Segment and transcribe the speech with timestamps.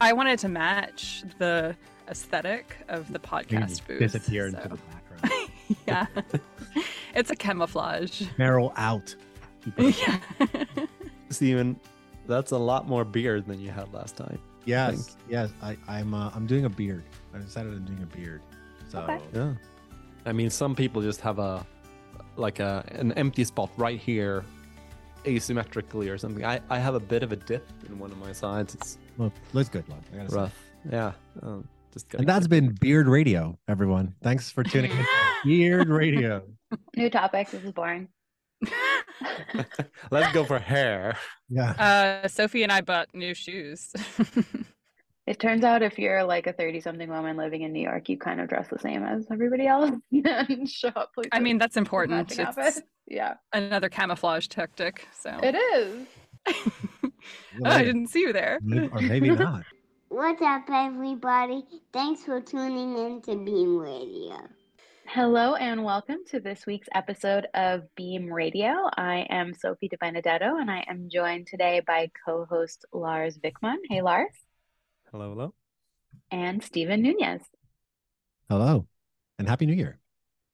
[0.00, 1.74] I wanted to match the
[2.08, 3.98] aesthetic of the podcast booth.
[3.98, 5.50] Disappear so- into the background.
[5.88, 6.06] yeah.
[7.14, 8.22] it's a camouflage.
[8.38, 9.14] Meryl out.
[9.64, 10.18] Keep Yeah.
[11.30, 11.78] Steven,
[12.26, 14.38] that's a lot more beard than you had last time.
[14.64, 15.50] yes, yes.
[15.62, 17.02] I, I'm uh, I'm doing a beard.
[17.34, 18.42] I decided I'm doing a beard.
[18.88, 19.18] So Okay.
[19.34, 19.54] Yeah.
[20.24, 21.66] I mean, some people just have a
[22.36, 24.44] like a an empty spot right here,
[25.24, 26.44] asymmetrically or something.
[26.44, 28.74] I I have a bit of a dip in one of my sides.
[28.74, 29.88] It's look, looks good.
[29.88, 30.36] Look, I gotta say.
[30.36, 30.58] rough.
[30.90, 31.12] Yeah.
[31.42, 34.14] Um, just And gotta that's been Beard Radio, everyone.
[34.22, 35.06] Thanks for tuning in.
[35.44, 36.42] Beard Radio.
[36.96, 37.50] New topic.
[37.50, 38.08] This is boring.
[40.10, 41.16] Let's go for hair.
[41.48, 42.22] Yeah.
[42.24, 43.92] uh, Sophie and I bought new shoes.
[45.26, 48.16] It turns out if you're like a 30 something woman living in New York, you
[48.16, 51.30] kind of dress the same as everybody else and show up places.
[51.32, 52.30] I mean, that's important.
[52.30, 52.82] It's outfits.
[53.08, 55.08] Yeah, another camouflage tactic.
[55.20, 56.06] So it is.
[57.04, 57.10] oh,
[57.64, 58.58] I didn't see you there.
[58.92, 59.64] Or maybe not.
[60.08, 61.64] What's up, everybody?
[61.92, 64.36] Thanks for tuning in to Beam Radio.
[65.06, 68.88] Hello and welcome to this week's episode of Beam Radio.
[68.96, 73.78] I am Sophie DeBenedetto and I am joined today by co-host Lars Wikman.
[73.88, 74.34] Hey Lars.
[75.10, 75.54] Hello, hello.
[76.30, 77.42] And Steven Nunez.
[78.48, 78.86] Hello,
[79.38, 79.98] and Happy New Year.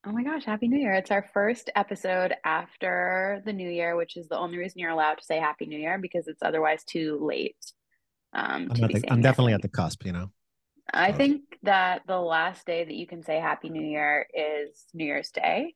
[0.05, 0.93] Oh my gosh, Happy New Year.
[0.93, 5.15] It's our first episode after the New Year, which is the only reason you're allowed
[5.19, 7.55] to say Happy New Year because it's otherwise too late.
[8.33, 10.29] Um, I'm, to the, I'm definitely at the cusp, you know.
[10.93, 14.85] I So- think that the last day that you can say Happy New Year is
[14.93, 15.73] New Year's Day.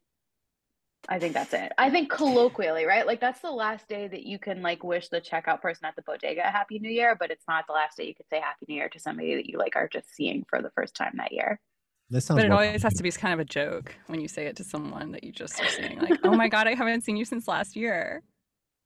[1.08, 1.72] I think that's it.
[1.78, 3.08] I think colloquially, right?
[3.08, 6.02] Like that's the last day that you can like wish the checkout person at the
[6.02, 8.66] bodega a Happy New Year, but it's not the last day you could say Happy
[8.68, 11.32] New Year to somebody that you like are just seeing for the first time that
[11.32, 11.62] year.
[12.10, 14.46] This sounds But it always has to be kind of a joke when you say
[14.46, 17.18] it to someone that you just are seeing, like, "Oh my god, I haven't seen
[17.18, 18.24] you since last year."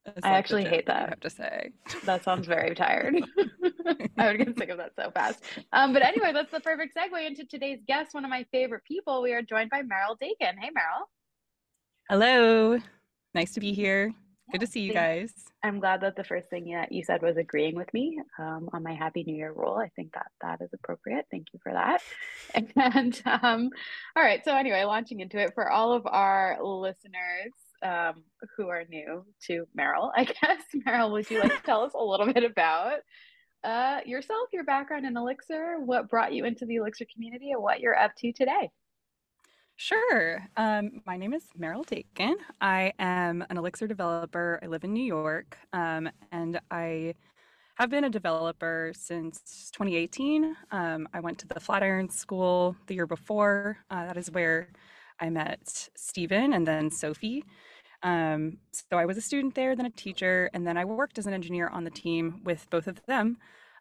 [0.05, 1.09] It's I like actually hate joke you that.
[1.09, 1.71] have to say.
[2.05, 3.23] That sounds very tired.
[4.17, 5.43] I would get sick of that so fast.
[5.71, 9.21] Um, but anyway, that's the perfect segue into today's guest, one of my favorite people.
[9.21, 10.57] We are joined by Meryl Dakin.
[10.59, 11.05] Hey, Meryl.
[12.09, 12.79] Hello,
[13.35, 14.13] nice to be here.
[14.51, 15.31] Good to see you guys.
[15.63, 18.83] I'm glad that the first thing that you said was agreeing with me um, on
[18.83, 19.75] my Happy New Year rule.
[19.75, 21.25] I think that that is appropriate.
[21.31, 22.01] Thank you for that.
[22.75, 23.69] And um,
[24.15, 28.23] all right, so anyway, launching into it for all of our listeners um,
[28.57, 30.63] who are new to Meryl, I guess.
[30.85, 32.99] Meryl, would you like to tell us a little bit about
[33.63, 37.79] uh, yourself, your background in Elixir, what brought you into the Elixir community, and what
[37.79, 38.69] you're up to today?
[39.75, 40.47] Sure.
[40.57, 42.35] Um, my name is Meryl Dakin.
[42.59, 44.59] I am an Elixir developer.
[44.61, 47.15] I live in New York, um, and I
[47.77, 50.55] have been a developer since 2018.
[50.71, 53.79] Um, I went to the Flatiron School the year before.
[53.89, 54.71] Uh, that is where
[55.19, 57.43] I met Steven and then Sophie.
[58.03, 61.27] Um, so I was a student there, then a teacher, and then I worked as
[61.27, 63.37] an engineer on the team with both of them.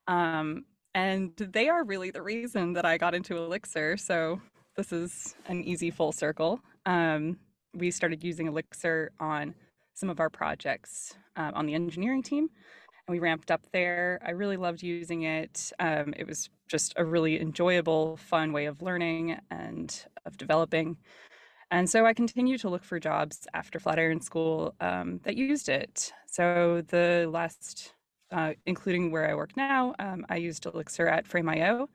[0.09, 0.65] Um,
[0.95, 3.97] and they are really the reason that I got into Elixir.
[3.97, 4.41] So
[4.81, 6.59] this is an easy full circle.
[6.87, 7.39] Um,
[7.75, 9.55] we started using Elixir on
[9.93, 12.49] some of our projects uh, on the engineering team,
[13.07, 14.19] and we ramped up there.
[14.25, 15.71] I really loved using it.
[15.81, 20.97] Um, it was just a really enjoyable, fun way of learning and of developing.
[21.71, 26.11] And so I continued to look for jobs after Flatiron School um, that used it.
[26.25, 27.93] So the last,
[28.33, 31.91] uh, including where I work now, um, I used Elixir at Frame.io.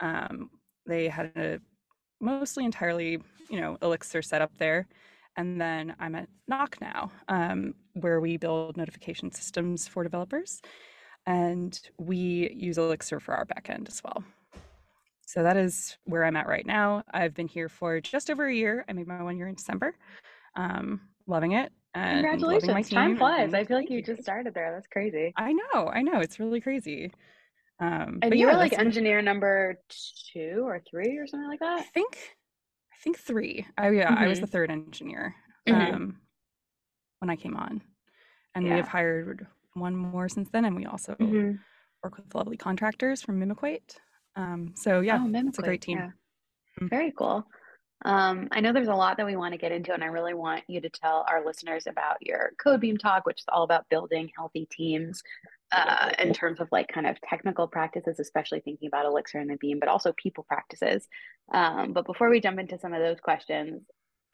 [0.00, 0.50] Um,
[0.86, 1.60] they had a
[2.20, 3.18] mostly entirely,
[3.48, 4.86] you know, Elixir set up there.
[5.36, 10.62] And then I'm at Knock now, um, where we build notification systems for developers.
[11.26, 14.24] And we use Elixir for our backend as well.
[15.26, 17.02] So that is where I'm at right now.
[17.12, 18.84] I've been here for just over a year.
[18.88, 19.96] I made my one year in December.
[20.54, 21.72] Um, loving it.
[21.94, 22.90] And loving my Congratulations.
[22.90, 23.52] Time flies.
[23.52, 24.72] I feel like you just started there.
[24.72, 25.32] That's crazy.
[25.36, 26.20] I know, I know.
[26.20, 27.12] It's really crazy.
[27.78, 29.78] Um, And but you yeah, were like engineer number
[30.32, 31.80] two or three or something like that.
[31.80, 32.36] I think,
[32.92, 33.66] I think three.
[33.78, 35.34] Oh yeah, I was the third engineer
[35.68, 35.92] Mhm.
[35.94, 36.20] um,
[37.18, 37.82] when I came on,
[38.54, 41.58] and we have hired one more since then, and we also Mhm.
[42.02, 44.00] work with lovely contractors from Mimiquate.
[44.36, 45.98] Um, so yeah, Oh, it's a great team.
[45.98, 46.10] yeah.
[46.80, 46.88] Mhm.
[46.90, 47.46] Very cool.
[48.04, 50.34] Um, I know there's a lot that we want to get into, and I really
[50.34, 54.30] want you to tell our listeners about your Codebeam talk, which is all about building
[54.36, 55.22] healthy teams
[55.72, 59.56] uh, in terms of like kind of technical practices, especially thinking about Elixir and the
[59.56, 61.06] Beam, but also people practices.
[61.52, 63.82] Um, but before we jump into some of those questions,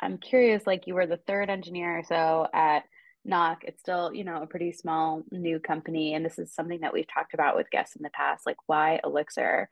[0.01, 2.85] I'm curious, like you were the third engineer or so at
[3.25, 3.63] Knock.
[3.65, 7.13] It's still, you know, a pretty small new company, and this is something that we've
[7.13, 9.69] talked about with guests in the past, like why Elixir?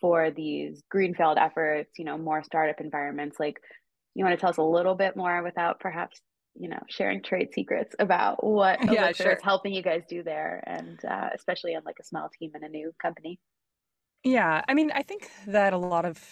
[0.00, 3.38] for these greenfield efforts, you know, more startup environments.
[3.38, 3.60] Like,
[4.14, 6.20] you want to tell us a little bit more without perhaps,
[6.54, 9.32] you know, sharing trade secrets about what Yeah, Elixir sure.
[9.32, 12.64] is helping you guys do there, and uh, especially on like a small team and
[12.64, 13.38] a new company.
[14.24, 16.22] Yeah, I mean, I think that a lot of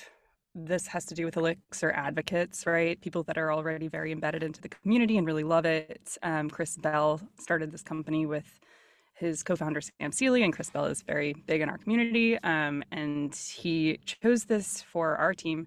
[0.54, 3.00] this has to do with Elixir advocates, right?
[3.00, 6.16] People that are already very embedded into the community and really love it.
[6.22, 8.58] Um, Chris Bell started this company with
[9.14, 12.38] his co-founder Sam Seely, and Chris Bell is very big in our community.
[12.42, 15.66] Um, and he chose this for our team.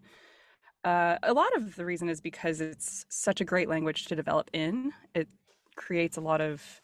[0.83, 4.49] Uh, a lot of the reason is because it's such a great language to develop
[4.53, 4.91] in.
[5.13, 5.27] It
[5.75, 6.81] creates a lot of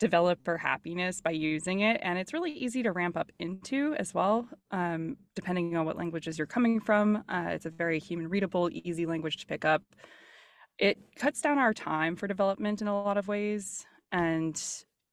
[0.00, 4.48] developer happiness by using it, and it's really easy to ramp up into as well,
[4.72, 7.22] um, depending on what languages you're coming from.
[7.28, 9.82] Uh, it's a very human readable, easy language to pick up.
[10.78, 14.60] It cuts down our time for development in a lot of ways, and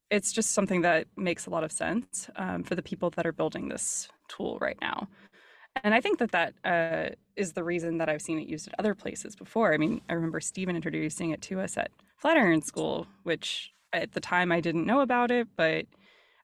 [0.09, 3.33] it's just something that makes a lot of sense um, for the people that are
[3.33, 5.07] building this tool right now.
[5.83, 8.75] And I think that that uh, is the reason that I've seen it used at
[8.79, 9.73] other places before.
[9.73, 14.19] I mean, I remember Steven introducing it to us at Flatiron School, which at the
[14.19, 15.85] time I didn't know about it, but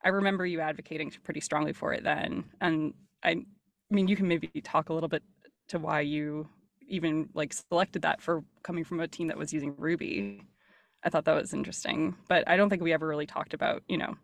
[0.04, 2.46] I remember you advocating pretty strongly for it then.
[2.62, 2.94] And
[3.24, 3.46] I, I
[3.90, 5.24] mean, you can maybe talk a little bit
[5.70, 6.48] to why you
[6.88, 10.44] even like selected that for coming from a team that was using Ruby.
[11.04, 13.98] I thought that was interesting, but I don't think we ever really talked about, you
[13.98, 14.16] know,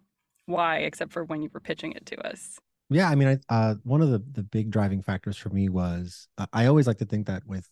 [0.46, 2.60] why except for when you were pitching it to us.
[2.90, 6.28] Yeah, I mean, I, uh, one of the the big driving factors for me was
[6.38, 7.70] uh, I always like to think that with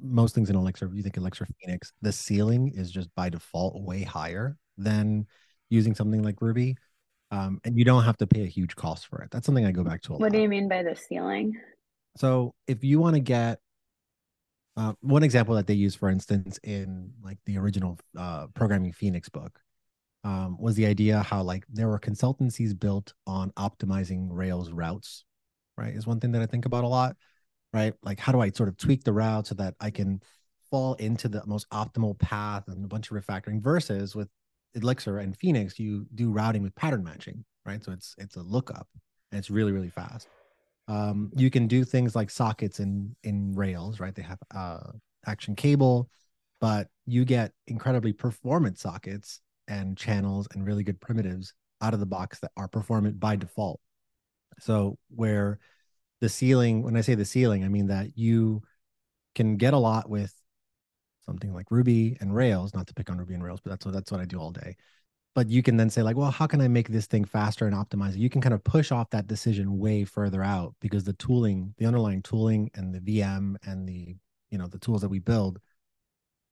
[0.00, 4.02] most things in Elixir, you think Elixir Phoenix, the ceiling is just by default way
[4.02, 5.26] higher than
[5.70, 6.76] using something like Ruby.
[7.32, 9.30] Um, and you don't have to pay a huge cost for it.
[9.30, 10.32] That's something I go back to a What lot.
[10.32, 11.56] do you mean by the ceiling?
[12.16, 13.58] So if you want to get
[14.76, 19.30] uh, one example that they use, for instance, in like the original uh, programming Phoenix
[19.30, 19.58] book,
[20.24, 25.24] um, was the idea how like there were consultancies built on optimizing Rails routes,
[25.76, 25.94] right?
[25.94, 27.16] Is one thing that I think about a lot,
[27.72, 27.94] right?
[28.02, 30.22] Like how do I sort of tweak the route so that I can
[30.70, 34.28] fall into the most optimal path and a bunch of refactoring versus with
[34.74, 37.82] Elixir and Phoenix, you do routing with pattern matching, right?
[37.82, 38.88] So it's it's a lookup
[39.30, 40.28] and it's really, really fast.
[40.88, 44.14] Um, you can do things like sockets in in Rails, right?
[44.14, 44.92] They have uh
[45.26, 46.08] action cable,
[46.60, 52.06] but you get incredibly performant sockets and channels and really good primitives out of the
[52.06, 53.80] box that are performant by default.
[54.60, 55.58] So where
[56.20, 58.62] the ceiling, when I say the ceiling, I mean that you
[59.34, 60.32] can get a lot with
[61.26, 63.94] something like Ruby and Rails, not to pick on Ruby and Rails, but that's what
[63.94, 64.76] that's what I do all day.
[65.34, 67.74] But you can then say like, well, how can I make this thing faster and
[67.74, 68.18] optimize it?
[68.18, 71.86] You can kind of push off that decision way further out because the tooling, the
[71.86, 74.14] underlying tooling and the VM and the,
[74.50, 75.58] you know, the tools that we build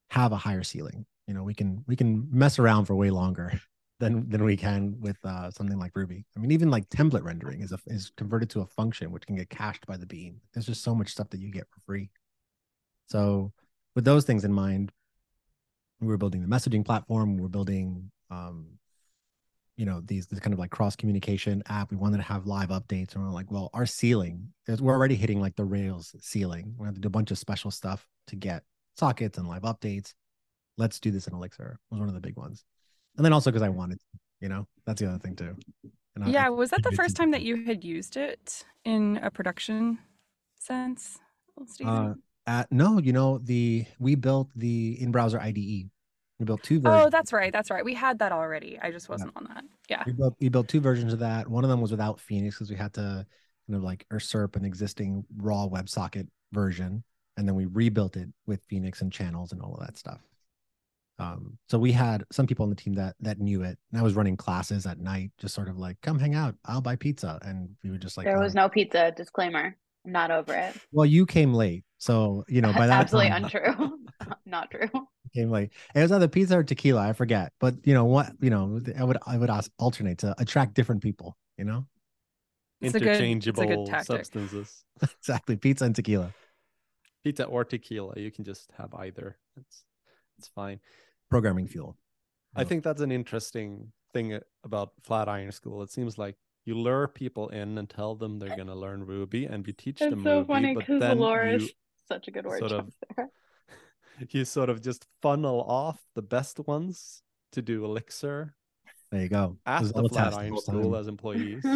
[0.09, 1.05] have a higher ceiling.
[1.31, 3.53] You know, we can we can mess around for way longer
[4.01, 6.25] than than we can with uh, something like Ruby.
[6.37, 9.37] I mean, even like template rendering is a, is converted to a function which can
[9.37, 10.41] get cached by the beam.
[10.53, 12.11] There's just so much stuff that you get for free.
[13.07, 13.53] So
[13.95, 14.91] with those things in mind,
[16.01, 17.37] we were building the messaging platform.
[17.37, 18.67] We we're building, um,
[19.77, 21.93] you know, these this kind of like cross communication app.
[21.93, 25.15] We wanted to have live updates, and we're like, well, our ceiling is we're already
[25.15, 26.75] hitting like the Rails ceiling.
[26.77, 28.65] We have to do a bunch of special stuff to get
[28.97, 30.13] sockets and live updates.
[30.81, 31.79] Let's do this in Elixir.
[31.91, 32.65] Was one of the big ones,
[33.17, 33.99] and then also because I wanted,
[34.41, 35.55] you know, that's the other thing too.
[36.17, 39.31] And Yeah, I- was that the first time that you had used it in a
[39.31, 39.99] production
[40.59, 41.19] sense?
[41.85, 42.15] Uh,
[42.47, 45.91] at no, you know the we built the in browser IDE.
[46.39, 47.05] We built two versions.
[47.07, 47.53] oh, that's right.
[47.53, 47.85] That's right.
[47.85, 48.79] We had that already.
[48.81, 49.65] I just wasn't on that.
[49.91, 50.03] Yeah.
[50.07, 51.47] we built we built two versions of that.
[51.47, 53.27] One of them was without Phoenix because we had to
[53.67, 57.05] kind of like usurp an existing raw WebSocket version,
[57.37, 60.21] and then we rebuilt it with Phoenix and channels and all of that stuff.
[61.21, 64.03] Um, so we had some people on the team that that knew it, and I
[64.03, 67.39] was running classes at night, just sort of like, "Come hang out, I'll buy pizza,"
[67.43, 69.13] and we would just like, there was no pizza.
[69.17, 69.77] Disclaimer.
[70.07, 70.75] I'm not over it.
[70.93, 73.99] Well, you came late, so you know by that Absolutely time, untrue.
[74.47, 74.89] not true.
[75.35, 75.71] came late.
[75.95, 77.53] It was either pizza or tequila, I forget.
[77.61, 78.33] But you know what?
[78.41, 81.37] You know, I would I would ask alternate to attract different people.
[81.59, 81.87] You know,
[82.81, 84.85] It's a good- it's a good Interchangeable substances.
[85.03, 86.33] exactly, pizza and tequila.
[87.23, 89.37] Pizza or tequila, you can just have either.
[89.59, 89.85] It's
[90.39, 90.81] it's fine.
[91.31, 91.97] Programming fuel.
[92.55, 92.69] I Yeah.
[92.69, 95.83] think that's an interesting thing a- about Flatiron School.
[95.83, 99.47] It seems like you lure people in and tell them they're going to learn Ruby,
[99.47, 101.69] and you teach them so Ruby, Funny, but then you
[102.09, 102.59] such a good word.
[102.59, 102.93] sort of-
[104.31, 107.23] you sort of just funnel off the best ones
[107.53, 108.55] to do Elixir
[109.11, 109.57] There you go.
[109.67, 111.65] It at the all a Flatiron whole School as employees.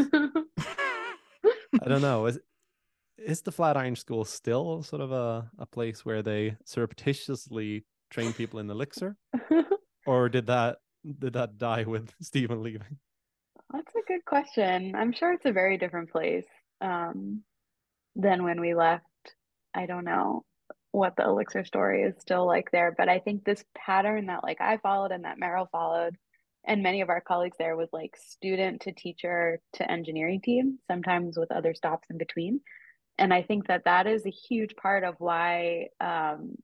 [1.82, 2.26] I don't know.
[2.26, 2.38] Is
[3.18, 8.60] is the Flatiron School still sort of a, a place where they surreptitiously train people
[8.60, 9.16] in Elixir,
[10.06, 10.78] or did that
[11.18, 12.98] did that die with Steven leaving?
[13.72, 14.94] That's a good question.
[14.94, 16.46] I'm sure it's a very different place
[16.80, 17.42] um,
[18.14, 19.04] than when we left.
[19.74, 20.44] I don't know
[20.92, 24.60] what the Elixir story is still like there, but I think this pattern that like
[24.60, 26.16] I followed and that Meryl followed
[26.66, 31.36] and many of our colleagues there was like student to teacher to engineering team, sometimes
[31.36, 32.60] with other stops in between.
[33.18, 36.54] And I think that that is a huge part of why um,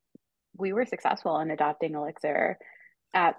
[0.60, 2.58] we were successful in adopting Elixir
[3.14, 3.36] at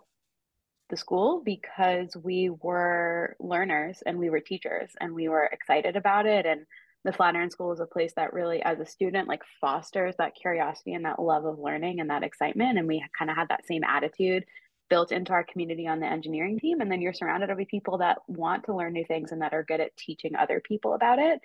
[0.90, 6.26] the school because we were learners and we were teachers and we were excited about
[6.26, 6.46] it.
[6.46, 6.66] And
[7.04, 10.94] the Flatiron School is a place that really, as a student, like fosters that curiosity
[10.94, 12.78] and that love of learning and that excitement.
[12.78, 14.46] And we kind of had that same attitude
[14.90, 16.82] built into our community on the engineering team.
[16.82, 19.64] And then you're surrounded by people that want to learn new things and that are
[19.64, 21.40] good at teaching other people about it.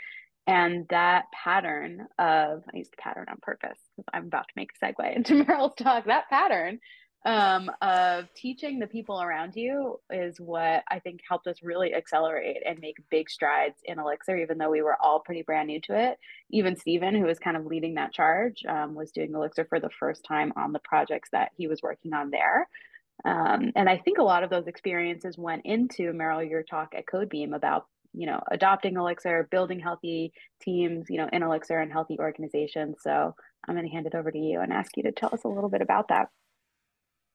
[0.47, 4.71] And that pattern of, I used the pattern on purpose because I'm about to make
[4.81, 6.07] a segue into Meryl's talk.
[6.07, 6.79] That pattern
[7.27, 12.59] um, of teaching the people around you is what I think helped us really accelerate
[12.65, 16.11] and make big strides in Elixir, even though we were all pretty brand new to
[16.11, 16.19] it.
[16.51, 19.91] Even Steven, who was kind of leading that charge, um, was doing Elixir for the
[19.99, 22.69] first time on the projects that he was working on there.
[23.25, 27.07] Um, and I think a lot of those experiences went into Meryl, your talk at
[27.07, 32.19] Codebeam about you know adopting Elixir, building healthy teams, you know, in Elixir and healthy
[32.19, 32.97] organizations.
[33.01, 33.35] So
[33.69, 35.49] I'm going to hand it over to you and ask you to tell us a
[35.49, 36.29] little bit about that.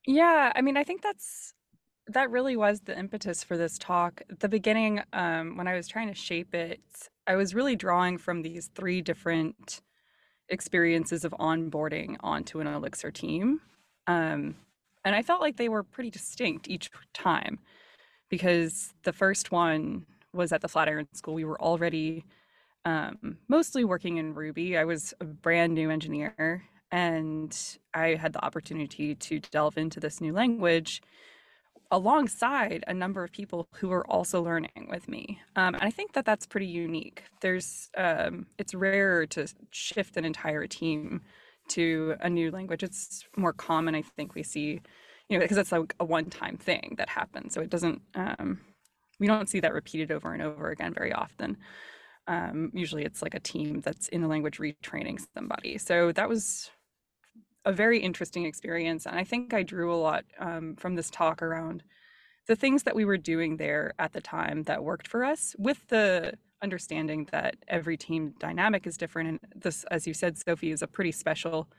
[0.05, 1.53] Yeah, I mean, I think that's
[2.07, 4.21] that really was the impetus for this talk.
[4.39, 6.81] The beginning, um, when I was trying to shape it,
[7.27, 9.81] I was really drawing from these three different
[10.49, 13.61] experiences of onboarding onto an Elixir team.
[14.07, 14.55] Um,
[15.05, 17.59] and I felt like they were pretty distinct each time
[18.29, 21.33] because the first one was at the Flatiron School.
[21.33, 22.25] We were already
[22.85, 24.77] um, mostly working in Ruby.
[24.77, 27.57] I was a brand new engineer and
[27.93, 31.01] I had the opportunity to delve into this new language
[31.89, 35.39] alongside a number of people who were also learning with me.
[35.55, 37.23] Um, and I think that that's pretty unique.
[37.41, 41.21] There's, um, it's rare to shift an entire team
[41.69, 42.83] to a new language.
[42.83, 44.81] It's more common, I think, we see,
[45.27, 47.53] you know, because it's like a one time thing that happens.
[47.53, 48.61] So it doesn't, um,
[49.21, 51.55] we don't see that repeated over and over again very often.
[52.27, 55.77] Um, usually it's like a team that's in the language retraining somebody.
[55.77, 56.71] So that was
[57.63, 59.05] a very interesting experience.
[59.05, 61.83] And I think I drew a lot um, from this talk around
[62.47, 65.87] the things that we were doing there at the time that worked for us with
[65.89, 69.29] the understanding that every team dynamic is different.
[69.29, 71.69] And this, as you said, Sophie, is a pretty special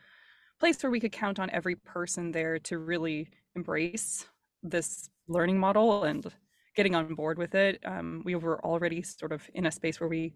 [0.60, 4.26] place where we could count on every person there to really embrace
[4.62, 6.32] this learning model and
[6.74, 7.80] getting on board with it.
[7.84, 10.34] Um, we were already sort of in a space where we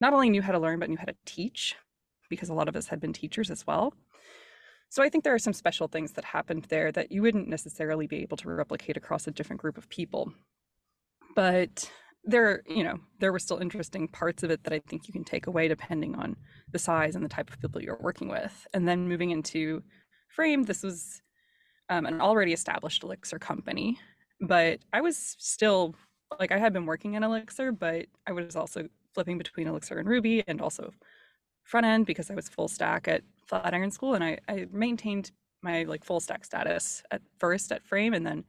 [0.00, 1.76] not only knew how to learn, but knew how to teach
[2.28, 3.94] because a lot of us had been teachers as well.
[4.88, 8.06] So I think there are some special things that happened there that you wouldn't necessarily
[8.06, 10.32] be able to replicate across a different group of people.
[11.34, 11.90] But
[12.24, 15.24] there you know there were still interesting parts of it that i think you can
[15.24, 16.36] take away depending on
[16.70, 19.82] the size and the type of people you're working with and then moving into
[20.28, 21.20] frame this was
[21.88, 23.98] um, an already established elixir company
[24.42, 25.94] but i was still
[26.38, 30.08] like i had been working in elixir but i was also flipping between elixir and
[30.08, 30.92] ruby and also
[31.64, 35.30] front end because i was full stack at flatiron school and i, I maintained
[35.62, 38.44] my like full stack status at first at frame and then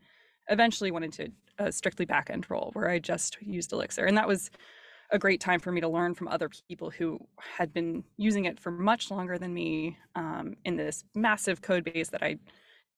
[0.50, 4.06] eventually went into a strictly backend role where I just used Elixir.
[4.06, 4.50] And that was
[5.12, 8.60] a great time for me to learn from other people who had been using it
[8.60, 12.38] for much longer than me um, in this massive code base that I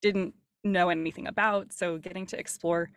[0.02, 0.34] didn't
[0.66, 1.74] know anything about.
[1.74, 2.90] So getting to explore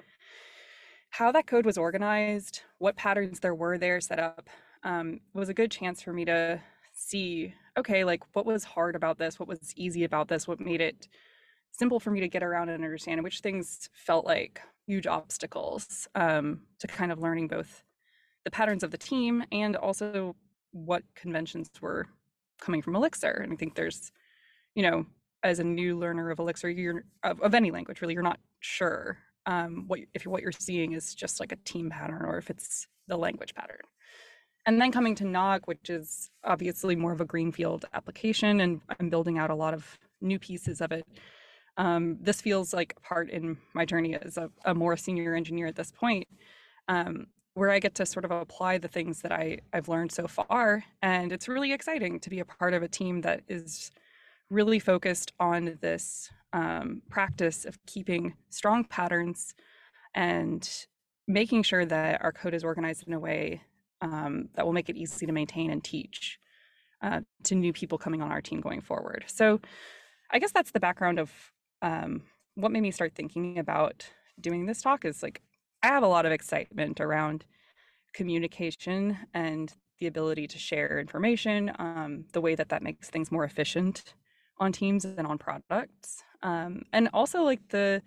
[1.11, 4.49] how that code was organized, what patterns there were there set up,
[4.85, 6.61] um, was a good chance for me to
[6.93, 10.81] see okay, like what was hard about this, what was easy about this, what made
[10.81, 11.09] it
[11.71, 16.61] simple for me to get around and understand, which things felt like huge obstacles um,
[16.81, 17.85] to kind of learning both
[18.45, 20.35] the patterns of the team and also
[20.73, 22.07] what conventions were
[22.61, 23.31] coming from Elixir.
[23.31, 24.11] And I think there's,
[24.75, 25.07] you know,
[25.43, 29.19] as a new learner of Elixir, you're of, of any language really, you're not sure
[29.47, 32.87] um, what if what you're seeing is just like a team pattern or if it's
[33.07, 33.81] the language pattern.
[34.67, 39.09] And then coming to Knock, which is obviously more of a greenfield application, and I'm
[39.09, 41.07] building out a lot of new pieces of it
[41.79, 45.69] um, this feels like a part in my journey as a, a more senior engineer
[45.69, 46.27] at this point,
[46.89, 50.27] um, where I get to sort of apply the things that I, I've learned so
[50.27, 50.85] far.
[51.01, 53.93] And it's really exciting to be a part of a team that is
[54.51, 59.55] really focused on this um, practice of keeping strong patterns
[60.15, 60.87] and
[61.27, 63.63] making sure that our code is organized in a way
[64.01, 66.39] um, that will make it easy to maintain and teach
[67.03, 69.25] uh, to new people coming on our team going forward.
[69.27, 69.61] So
[70.31, 71.31] I guess that's the background of
[71.83, 72.23] um,
[72.55, 74.09] what made me start thinking about
[74.41, 75.43] doing this talk is like
[75.83, 77.45] I have a lot of excitement around
[78.15, 83.45] communication and the ability to share information, um, the way that that makes things more
[83.45, 84.15] efficient
[84.61, 88.03] on teams and on products, um, and also like the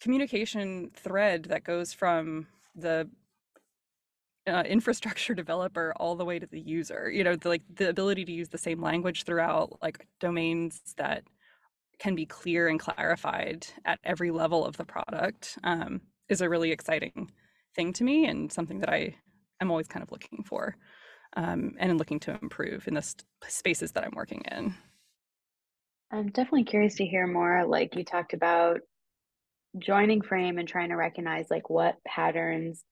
[0.00, 3.08] communication thread that goes from the
[4.46, 8.24] uh, infrastructure developer all the way to the user you know the, like the ability
[8.24, 11.24] to use the same language throughout like domains that
[11.98, 16.70] can be clear and clarified at every level of the product um, is a really
[16.70, 17.30] exciting
[17.74, 19.14] thing to me and something that i
[19.60, 20.76] am always kind of looking for
[21.36, 23.14] um, and looking to improve in the
[23.48, 24.74] spaces that i'm working in
[26.12, 28.80] i'm definitely curious to hear more like you talked about
[29.78, 32.84] joining frame and trying to recognize like what patterns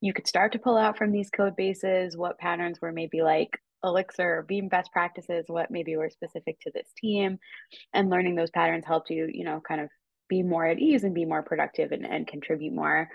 [0.00, 3.50] you could start to pull out from these code bases what patterns were maybe like
[3.84, 7.38] elixir or beam best practices what maybe were specific to this team
[7.94, 9.88] and learning those patterns helped you you know kind of
[10.28, 13.08] be more at ease and be more productive and, and contribute more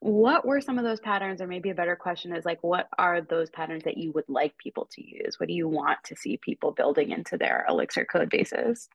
[0.00, 3.20] what were some of those patterns or maybe a better question is like what are
[3.20, 6.38] those patterns that you would like people to use what do you want to see
[6.38, 8.88] people building into their elixir code bases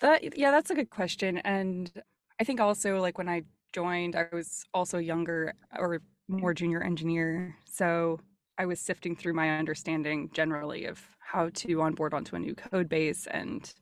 [0.00, 2.02] that yeah that's a good question and
[2.40, 7.56] i think also like when i joined, I was also younger or more junior engineer.
[7.64, 8.20] So
[8.58, 12.88] I was sifting through my understanding generally of how to onboard onto a new code
[12.88, 13.72] base and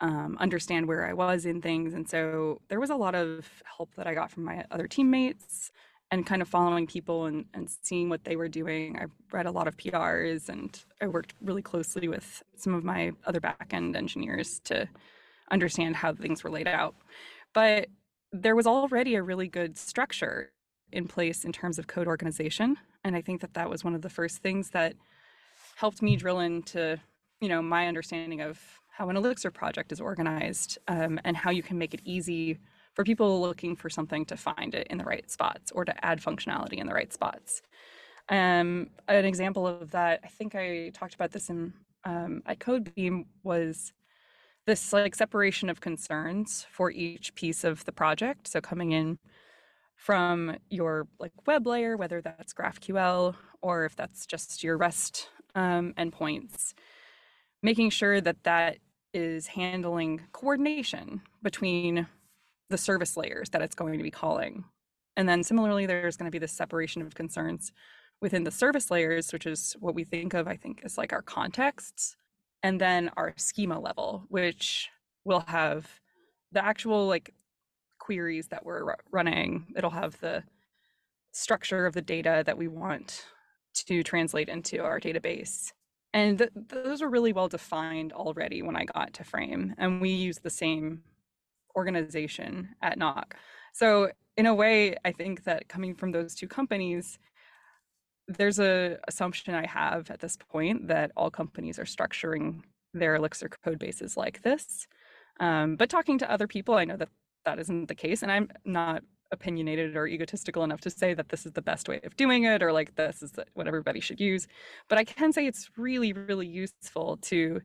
[0.00, 1.94] um, understand where I was in things.
[1.94, 3.46] And so there was a lot of
[3.76, 5.70] help that I got from my other teammates
[6.10, 8.98] and kind of following people and, and seeing what they were doing.
[8.98, 13.12] I read a lot of PRs and I worked really closely with some of my
[13.26, 14.88] other backend engineers to
[15.50, 16.94] understand how things were laid out.
[17.54, 17.88] But
[18.32, 20.52] there was already a really good structure
[20.90, 24.02] in place in terms of code organization and i think that that was one of
[24.02, 24.94] the first things that
[25.76, 26.98] helped me drill into
[27.40, 28.58] you know my understanding of
[28.92, 32.58] how an elixir project is organized um, and how you can make it easy
[32.94, 36.20] for people looking for something to find it in the right spots or to add
[36.20, 37.62] functionality in the right spots
[38.28, 41.72] um, an example of that i think i talked about this in
[42.04, 43.92] um, at codebeam was
[44.66, 48.48] this like separation of concerns for each piece of the project.
[48.48, 49.18] So coming in
[49.96, 55.94] from your like web layer, whether that's GraphQL or if that's just your REST um,
[55.98, 56.74] endpoints,
[57.62, 58.78] making sure that that
[59.14, 62.06] is handling coordination between
[62.70, 64.64] the service layers that it's going to be calling.
[65.16, 67.72] And then similarly, there's going to be this separation of concerns
[68.20, 71.22] within the service layers, which is what we think of, I think, as like our
[71.22, 72.16] contexts
[72.62, 74.88] and then our schema level, which
[75.24, 76.00] will have
[76.52, 77.34] the actual like
[77.98, 79.66] queries that we're running.
[79.76, 80.44] It'll have the
[81.32, 83.24] structure of the data that we want
[83.74, 85.72] to translate into our database.
[86.14, 90.10] And th- those are really well defined already when I got to Frame, and we
[90.10, 91.02] use the same
[91.74, 93.36] organization at Knock.
[93.72, 97.18] So, in a way, I think that coming from those two companies,
[98.28, 102.62] there's a assumption I have at this point that all companies are structuring
[102.94, 104.86] their Elixir code bases like this.
[105.40, 107.08] Um, but talking to other people, I know that
[107.44, 111.44] that isn't the case, and I'm not opinionated or egotistical enough to say that this
[111.46, 114.46] is the best way of doing it or like this is what everybody should use.
[114.88, 117.60] But I can say it's really, really useful to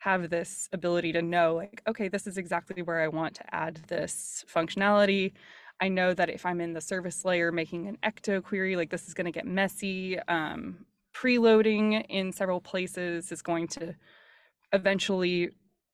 [0.00, 3.76] have this ability to know like, okay, this is exactly where I want to add
[3.88, 5.32] this functionality.
[5.80, 9.08] I know that if I'm in the service layer making an ecto query, like this
[9.08, 10.18] is going to get messy.
[10.20, 13.94] Um, preloading in several places is going to
[14.72, 15.50] eventually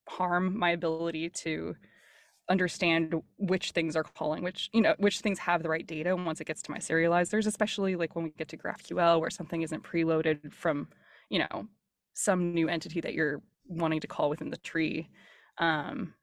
[0.07, 1.75] harm my ability to
[2.49, 6.41] understand which things are calling which you know which things have the right data once
[6.41, 9.83] it gets to my serializers especially like when we get to graphql where something isn't
[9.83, 10.87] preloaded from
[11.29, 11.67] you know
[12.13, 15.07] some new entity that you're wanting to call within the tree
[15.59, 16.13] um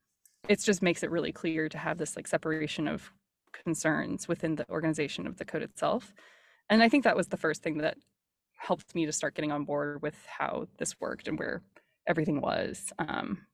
[0.48, 3.12] it just makes it really clear to have this like separation of
[3.52, 6.12] concerns within the organization of the code itself.
[6.68, 7.96] And I think that was the first thing that
[8.56, 11.62] helped me to start getting on board with how this worked and where
[12.06, 12.92] everything was.
[12.98, 13.46] Um,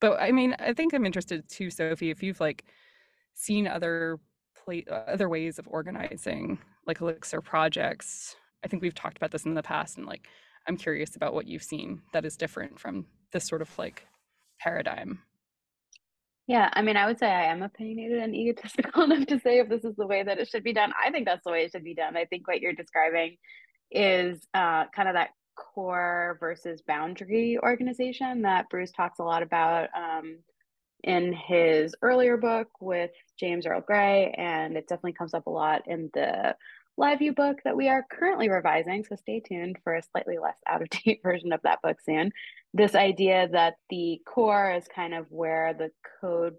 [0.00, 2.64] but I mean, I think I'm interested too, Sophie, if you've like
[3.34, 4.18] seen other
[4.64, 8.36] play, other ways of organizing like Elixir projects.
[8.64, 10.26] I think we've talked about this in the past, and like
[10.66, 14.06] I'm curious about what you've seen that is different from this sort of like
[14.60, 15.20] paradigm.
[16.46, 19.68] Yeah, I mean, I would say I am opinionated and egotistical enough to say if
[19.68, 20.92] this is the way that it should be done.
[21.02, 22.16] I think that's the way it should be done.
[22.16, 23.36] I think what you're describing
[23.90, 29.88] is uh, kind of that core versus boundary organization that Bruce talks a lot about
[29.96, 30.38] um,
[31.04, 35.82] in his earlier book with James Earl Gray, and it definitely comes up a lot
[35.86, 36.54] in the
[36.98, 39.04] LiveView book that we are currently revising.
[39.04, 42.32] So stay tuned for a slightly less out of date version of that book soon
[42.74, 46.54] this idea that the core is kind of where the code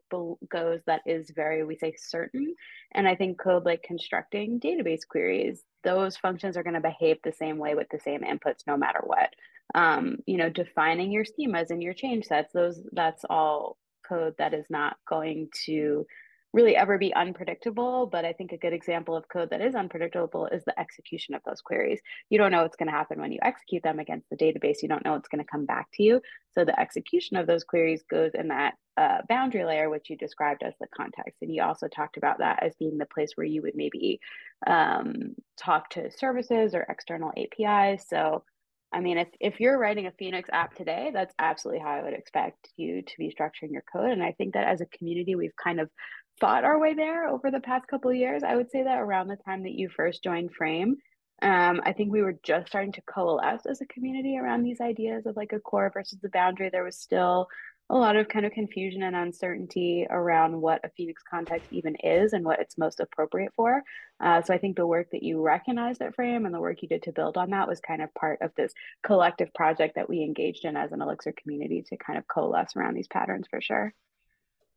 [0.50, 2.56] goes that is very we say certain
[2.94, 7.32] and i think code like constructing database queries those functions are going to behave the
[7.32, 9.30] same way with the same inputs no matter what
[9.76, 14.56] um, you know defining your schemas and your change sets those that's all code that
[14.56, 16.08] is not going to
[16.54, 18.08] really ever be unpredictable.
[18.08, 21.42] But I think a good example of code that is unpredictable is the execution of
[21.46, 22.00] those queries.
[22.30, 24.82] You don't know what's going to happen when you execute them against the database.
[24.82, 26.22] You don't know what's going to come back to you.
[26.54, 30.64] So the execution of those queries goes in that uh, boundary layer, which you described
[30.64, 31.38] as the context.
[31.42, 34.20] And you also talked about that as being the place where you would maybe
[34.68, 38.06] um, talk to services or external APIs.
[38.10, 38.44] So
[38.92, 42.14] I mean, if, if you're writing a Phoenix app today, that's absolutely how I would
[42.14, 44.10] expect you to be structuring your code.
[44.10, 45.90] And I think that as a community, we've kind of
[46.40, 48.44] fought our way there over the past couple of years.
[48.44, 50.98] I would say that around the time that you first joined Frame,
[51.42, 55.26] um, I think we were just starting to coalesce as a community around these ideas
[55.26, 56.70] of like a core versus the boundary.
[56.70, 57.48] There was still
[57.92, 62.34] a lot of kind of confusion and uncertainty around what a Phoenix context even is
[62.34, 63.82] and what it's most appropriate for.
[64.20, 66.88] Uh, so I think the work that you recognized at Frame and the work you
[66.88, 70.22] did to build on that was kind of part of this collective project that we
[70.22, 73.94] engaged in as an Elixir community to kind of coalesce around these patterns for sure.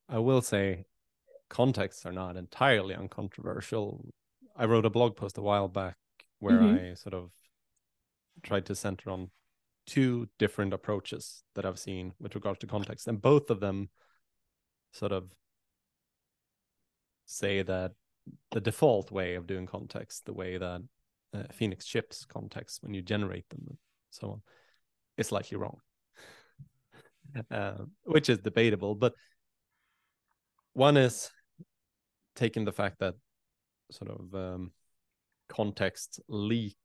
[0.08, 0.86] I will say
[1.52, 4.02] contexts are not entirely uncontroversial.
[4.56, 5.96] I wrote a blog post a while back
[6.38, 6.92] where mm-hmm.
[6.92, 7.30] I sort of
[8.42, 9.30] tried to center on
[9.86, 13.90] two different approaches that I've seen with regards to context, and both of them
[14.92, 15.24] sort of
[17.26, 17.92] say that
[18.50, 20.80] the default way of doing context, the way that
[21.34, 23.78] uh, Phoenix ships context when you generate them, and
[24.10, 24.42] so on,
[25.18, 25.76] is slightly wrong,
[27.50, 28.94] uh, which is debatable.
[28.94, 29.12] But
[30.72, 31.30] one is
[32.34, 33.14] taking the fact that
[33.90, 34.72] sort of um,
[35.48, 36.76] context leak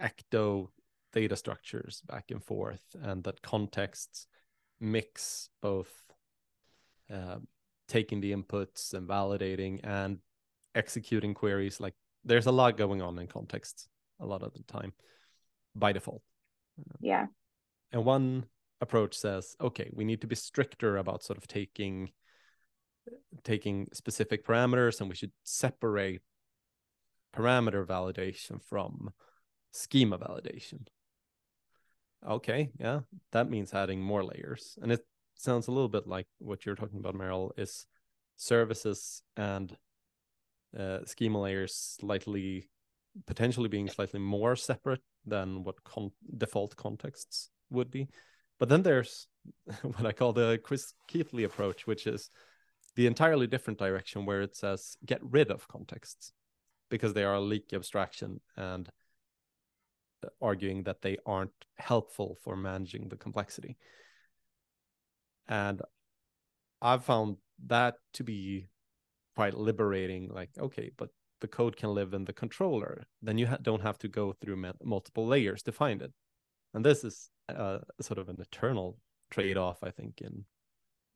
[0.00, 0.68] ecto
[1.12, 4.26] data structures back and forth, and that contexts
[4.80, 5.90] mix both
[7.12, 7.38] uh,
[7.88, 10.18] taking the inputs and validating and
[10.74, 11.80] executing queries.
[11.80, 13.88] Like there's a lot going on in context
[14.20, 14.92] a lot of the time
[15.74, 16.22] by default.
[17.00, 17.26] Yeah.
[17.92, 18.46] And one
[18.80, 22.10] approach says, okay, we need to be stricter about sort of taking
[23.44, 26.22] taking specific parameters and we should separate
[27.34, 29.12] parameter validation from
[29.72, 30.86] schema validation
[32.28, 33.00] okay, yeah,
[33.32, 34.78] that means adding more layers.
[34.82, 35.00] And it
[35.36, 37.86] sounds a little bit like what you're talking about, Meryl, is
[38.36, 39.76] services and
[40.78, 42.68] uh, schema layers slightly,
[43.26, 48.08] potentially being slightly more separate than what con- default contexts would be.
[48.58, 49.28] But then there's
[49.82, 52.30] what I call the Chris Keathley approach, which is
[52.96, 56.32] the entirely different direction where it says get rid of contexts
[56.90, 58.90] because they are a leaky abstraction and
[60.40, 63.76] arguing that they aren't helpful for managing the complexity.
[65.46, 65.80] And
[66.80, 68.66] I've found that to be
[69.34, 70.28] quite liberating.
[70.32, 73.06] Like, okay, but the code can live in the controller.
[73.22, 76.12] Then you ha- don't have to go through multiple layers to find it.
[76.74, 78.98] And this is uh, sort of an eternal
[79.30, 80.44] trade-off, I think, in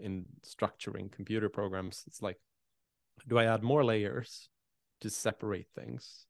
[0.01, 2.05] in structuring computer programs.
[2.07, 2.39] It's like,
[3.29, 4.49] do I add more layers
[5.01, 6.27] to separate things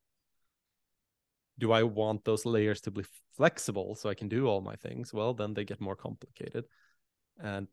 [1.60, 3.04] do I want those layers to be
[3.36, 5.12] flexible so I can do all my things?
[5.12, 6.64] Well, then they get more complicated.
[7.40, 7.68] And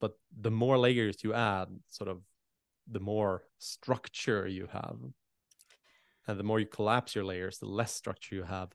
[0.00, 2.22] but the more layers you add, sort of
[2.90, 4.96] the more structure you have.
[6.26, 8.70] And the more you collapse your layers, the less structure you have.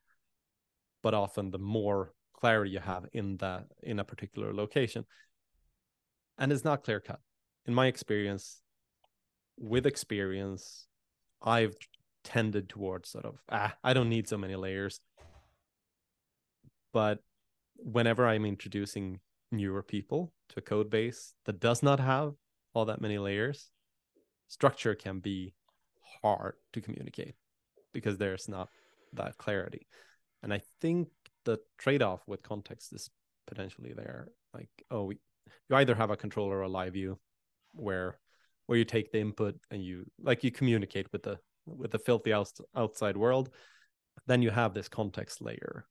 [1.03, 5.05] But often the more clarity you have in that in a particular location.
[6.37, 7.19] And it's not clear cut.
[7.65, 8.61] In my experience,
[9.57, 10.85] with experience,
[11.41, 11.75] I've
[12.25, 14.99] tended towards sort of ah i don't need so many layers
[16.91, 17.19] but
[17.77, 19.19] whenever i'm introducing
[19.51, 22.33] newer people to a code base that does not have
[22.73, 23.69] all that many layers
[24.47, 25.53] structure can be
[26.23, 27.35] hard to communicate
[27.93, 28.69] because there's not
[29.13, 29.85] that clarity
[30.41, 31.07] and i think
[31.45, 33.07] the trade-off with context is
[33.45, 35.11] potentially there like oh
[35.69, 37.19] you either have a controller or a live view
[37.73, 38.19] where
[38.67, 42.34] where you take the input and you like you communicate with the with the filthy
[42.75, 43.49] outside world
[44.27, 45.86] then you have this context layer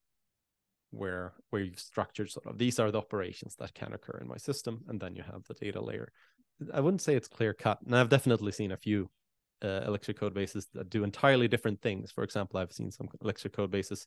[0.90, 4.37] where where you've structured sort of these are the operations that can occur in my
[4.37, 6.12] system and then you have the data layer.
[6.73, 9.11] I wouldn't say it's clear cut and i've definitely seen a few
[9.62, 12.12] uh, elixir code bases that do entirely different things.
[12.12, 14.07] For example i've seen some elixir code bases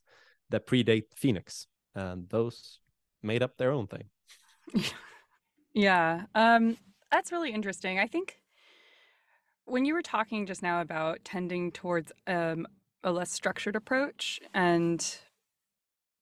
[0.50, 2.80] that predate phoenix and those
[3.22, 4.04] made up their own thing
[5.78, 6.76] yeah um
[7.10, 8.38] that's really interesting i think
[9.68, 12.66] when you were talking just now about tending towards um,
[13.04, 15.18] a less structured approach and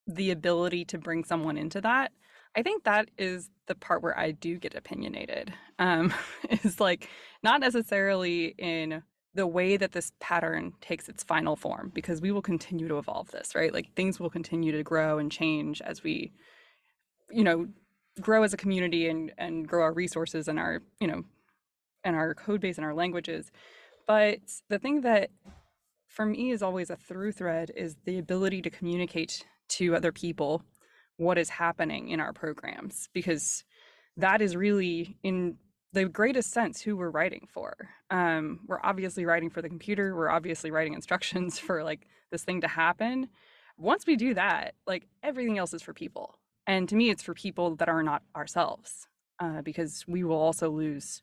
[0.07, 2.13] the ability to bring someone into that,
[2.57, 5.53] I think that is the part where I do get opinionated.
[5.79, 6.13] Um,
[6.51, 7.09] is like
[7.43, 9.03] not necessarily in
[9.35, 13.31] the way that this pattern takes its final form, because we will continue to evolve
[13.31, 13.73] this, right?
[13.73, 16.33] Like things will continue to grow and change as we,
[17.31, 17.67] you know,
[18.21, 21.25] grow as a community and and grow our resources and our, you know,
[22.05, 23.51] and our code base and our languages.
[24.07, 25.31] But the thing that
[26.07, 30.63] for me is always a through thread is the ability to communicate to other people
[31.17, 33.65] what is happening in our programs because
[34.17, 35.57] that is really in
[35.93, 37.75] the greatest sense who we're writing for.
[38.11, 40.15] Um, we're obviously writing for the computer.
[40.15, 43.29] We're obviously writing instructions for like this thing to happen.
[43.79, 47.35] Once we do that like everything else is for people and to me it's for
[47.35, 49.07] people that are not ourselves
[49.41, 51.23] uh, because we will also lose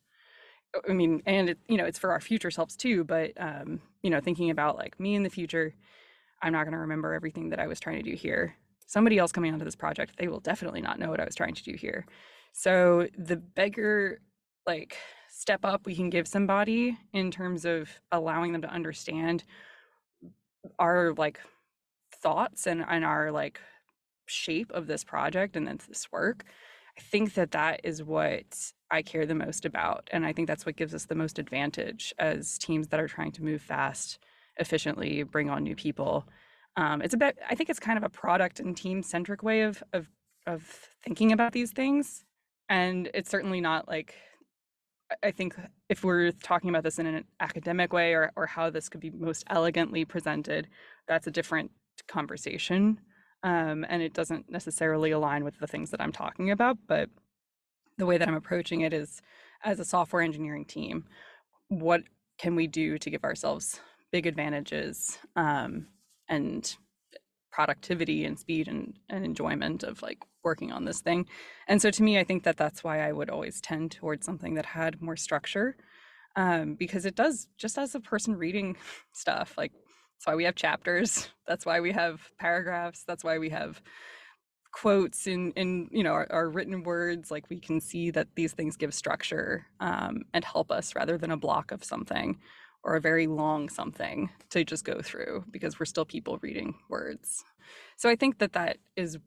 [0.90, 4.10] i mean and it, you know it's for our future selves too but um, you
[4.10, 5.74] know thinking about like me in the future
[6.42, 8.56] i'm not going to remember everything that i was trying to do here.
[8.86, 11.56] Somebody else coming onto this project they will definitely not know what i was trying
[11.56, 12.06] to do here.
[12.54, 14.22] So the bigger
[14.68, 14.96] like
[15.30, 19.44] step up we can give somebody in terms of allowing them to understand
[20.80, 21.40] our like
[22.22, 23.60] thoughts and, and our like
[24.26, 26.46] shape of this project and then this work
[26.98, 30.66] i think that that is what i care the most about and i think that's
[30.66, 34.20] what gives us the most advantage as teams that are trying to move fast
[34.58, 36.28] efficiently bring on new people
[36.76, 39.62] um, it's a bit i think it's kind of a product and team centric way
[39.62, 40.08] of of
[40.46, 42.24] of thinking about these things
[42.70, 44.16] and it's certainly not like
[45.22, 45.56] I think
[45.90, 49.12] if we're talking about this in an academic way or, or how this could be
[49.12, 50.68] most elegantly presented,
[51.08, 51.72] that's a different
[52.08, 53.00] conversation.
[53.44, 56.78] Um, and it doesn't necessarily align with the things that I'm talking about.
[56.88, 57.10] But
[57.98, 59.22] the way that I'm approaching it is
[59.64, 61.06] as a software engineering team,
[61.68, 62.04] what
[62.38, 63.80] can we do to give ourselves
[64.12, 65.88] big advantages um,
[66.30, 66.76] and
[67.52, 71.26] productivity and speed and, and enjoyment of like working on this thing.
[71.68, 74.56] And so to me, I think that that's why I would always tend towards something
[74.56, 75.78] that had more structure
[76.36, 78.76] um, because it does, just as a person reading
[79.14, 79.72] stuff, like
[80.24, 83.82] that's why we have chapters, that's why we have paragraphs, that's why we have
[84.72, 87.30] quotes in in you know our, our, written words.
[87.30, 91.32] Like we can see that these things give structure um, and help us rather than
[91.32, 92.40] a block of something
[92.86, 97.44] or a very long something to just go through because we're still people reading words.
[97.98, 99.18] So i think that that is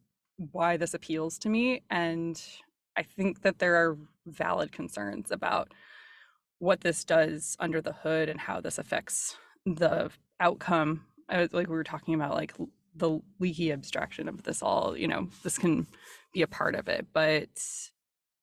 [0.52, 1.82] why this appeals to me.
[1.90, 2.40] And
[2.96, 5.72] I think that there are valid concerns about
[6.58, 11.04] what this does under the hood and how this affects the outcome.
[11.28, 12.54] I was, like we were talking about, like
[12.94, 14.96] the leaky abstraction of this all.
[14.96, 15.86] You know, this can
[16.32, 17.48] be a part of it, but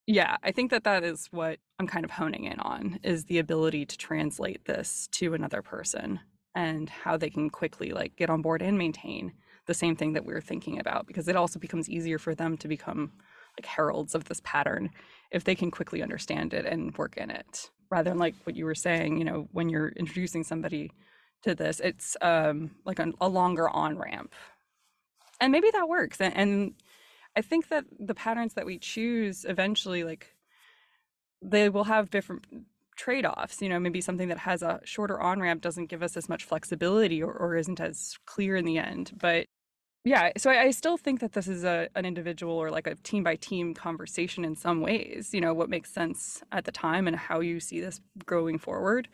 [0.06, 3.40] yeah, I think that that is what I'm kind of honing in on is the
[3.40, 6.20] ability to translate this to another person
[6.56, 9.34] and how they can quickly like get on board and maintain
[9.66, 12.68] the same thing that we're thinking about because it also becomes easier for them to
[12.68, 13.14] become
[13.58, 14.90] like heralds of this pattern
[15.32, 18.66] if they can quickly understand it and work in it rather than like what you
[18.66, 20.92] were saying you know when you're introducing somebody
[21.44, 24.34] to this it's um like a, a longer on ramp
[25.40, 26.74] and maybe that works and, and
[27.36, 30.36] i think that the patterns that we choose eventually like
[31.42, 32.46] they will have different
[32.96, 36.30] trade-offs you know maybe something that has a shorter on ramp doesn't give us as
[36.30, 39.46] much flexibility or, or isn't as clear in the end but
[40.06, 42.96] yeah so I, I, still think that this is a an individual or like a
[42.96, 47.08] team by team conversation in some ways you know what makes sense at the time
[47.08, 49.08] and how you see this growing forward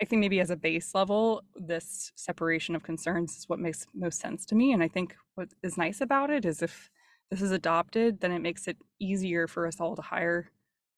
[0.00, 4.20] i think maybe as a base level this separation of concerns is what makes most
[4.20, 6.90] sense to me and i think what is nice about it is if
[7.30, 10.50] this is adopted then it makes it easier for us all to hire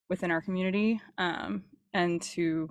[0.09, 2.71] within our community um, and to,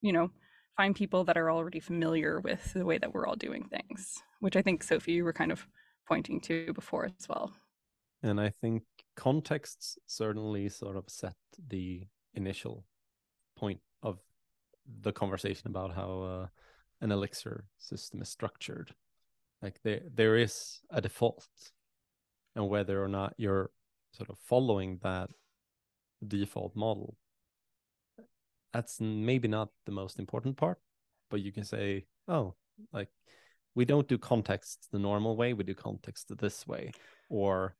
[0.00, 0.30] you know,
[0.76, 4.56] find people that are already familiar with the way that we're all doing things, which
[4.56, 5.66] I think Sophie you were kind of
[6.06, 7.52] pointing to before as well.
[8.22, 8.84] And I think
[9.16, 11.34] contexts certainly sort of set
[11.68, 12.84] the initial
[13.56, 13.80] point
[15.02, 16.46] the conversation about how uh,
[17.00, 18.94] an elixir system is structured.
[19.62, 21.48] Like there, there is a default,
[22.54, 23.70] and whether or not you're
[24.12, 25.30] sort of following that
[26.26, 27.16] default model
[28.72, 30.78] that's maybe not the most important part,
[31.30, 32.54] but you can say, oh,
[32.92, 33.08] like
[33.74, 36.92] we don't do context the normal way, we do context this way,
[37.28, 37.76] or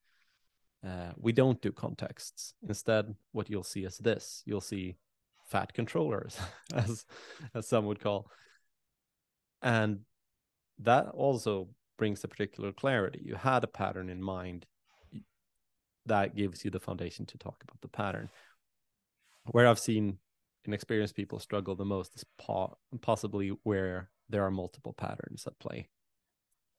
[0.87, 2.55] uh, we don't do contexts.
[2.67, 4.97] Instead, what you'll see is this: you'll see
[5.49, 6.39] fat controllers,
[6.75, 7.05] as
[7.55, 8.31] as some would call,
[9.63, 10.01] and
[10.81, 13.21] that also brings a particular clarity.
[13.25, 14.67] You had a pattern in mind
[16.07, 18.31] that gives you the foundation to talk about the pattern.
[19.51, 20.19] Where I've seen
[20.65, 25.89] inexperienced people struggle the most is po- possibly where there are multiple patterns at play.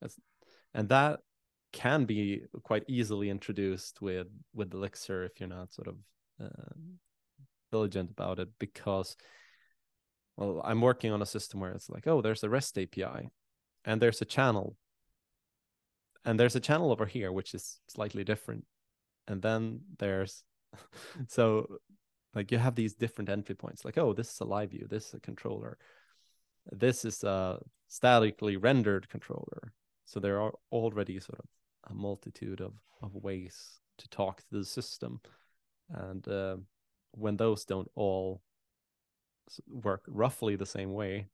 [0.00, 0.18] That's,
[0.74, 1.20] and that
[1.72, 5.96] can be quite easily introduced with with Elixir if you're not sort of
[6.42, 6.74] uh,
[7.70, 9.16] diligent about it because
[10.36, 13.30] well I'm working on a system where it's like oh there's a REST API
[13.84, 14.76] and there's a channel.
[16.24, 18.64] And there's a channel over here which is slightly different.
[19.26, 20.42] And then there's
[21.28, 21.66] so
[22.34, 25.08] like you have these different entry points like oh this is a live view this
[25.08, 25.78] is a controller.
[26.70, 29.72] This is a statically rendered controller.
[30.04, 31.46] So there are already sort of
[31.90, 35.20] a multitude of, of ways to talk to the system.
[35.88, 36.56] And uh,
[37.12, 38.42] when those don't all
[39.68, 41.26] work roughly the same way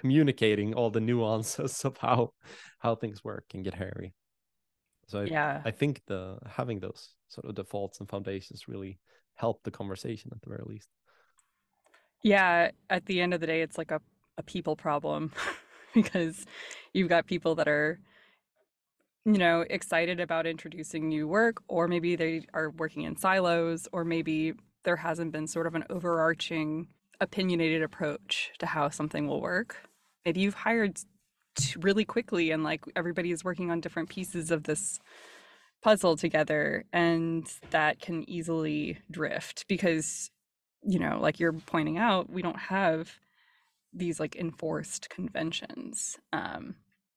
[0.00, 2.32] communicating all the nuances of how
[2.78, 4.14] how things work can get hairy.
[5.08, 5.62] So I, yeah.
[5.64, 8.98] I think the having those sort of defaults and foundations really
[9.34, 10.88] help the conversation at the very least.
[12.22, 14.00] Yeah at the end of the day it's like a,
[14.38, 15.32] a people problem
[15.94, 16.46] because
[16.92, 18.00] you've got people that are
[19.24, 24.04] you know excited about introducing new work or maybe they are working in silos or
[24.04, 24.54] maybe
[24.84, 26.88] there hasn't been sort of an overarching
[27.20, 29.76] opinionated approach to how something will work.
[30.24, 30.98] Maybe you've hired
[31.76, 34.98] really quickly and like everybody is working on different pieces of this
[35.82, 40.30] puzzle together and that can easily drift because
[40.82, 43.18] you know like you're pointing out we don't have
[43.92, 46.74] these like enforced conventions um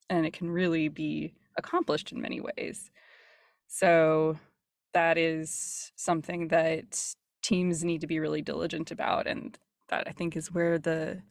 [0.09, 2.91] and it can really be accomplished in many ways.
[3.67, 4.37] So
[4.93, 9.27] that is something that teams need to be really diligent about.
[9.27, 9.57] And
[9.89, 11.21] that I think is where the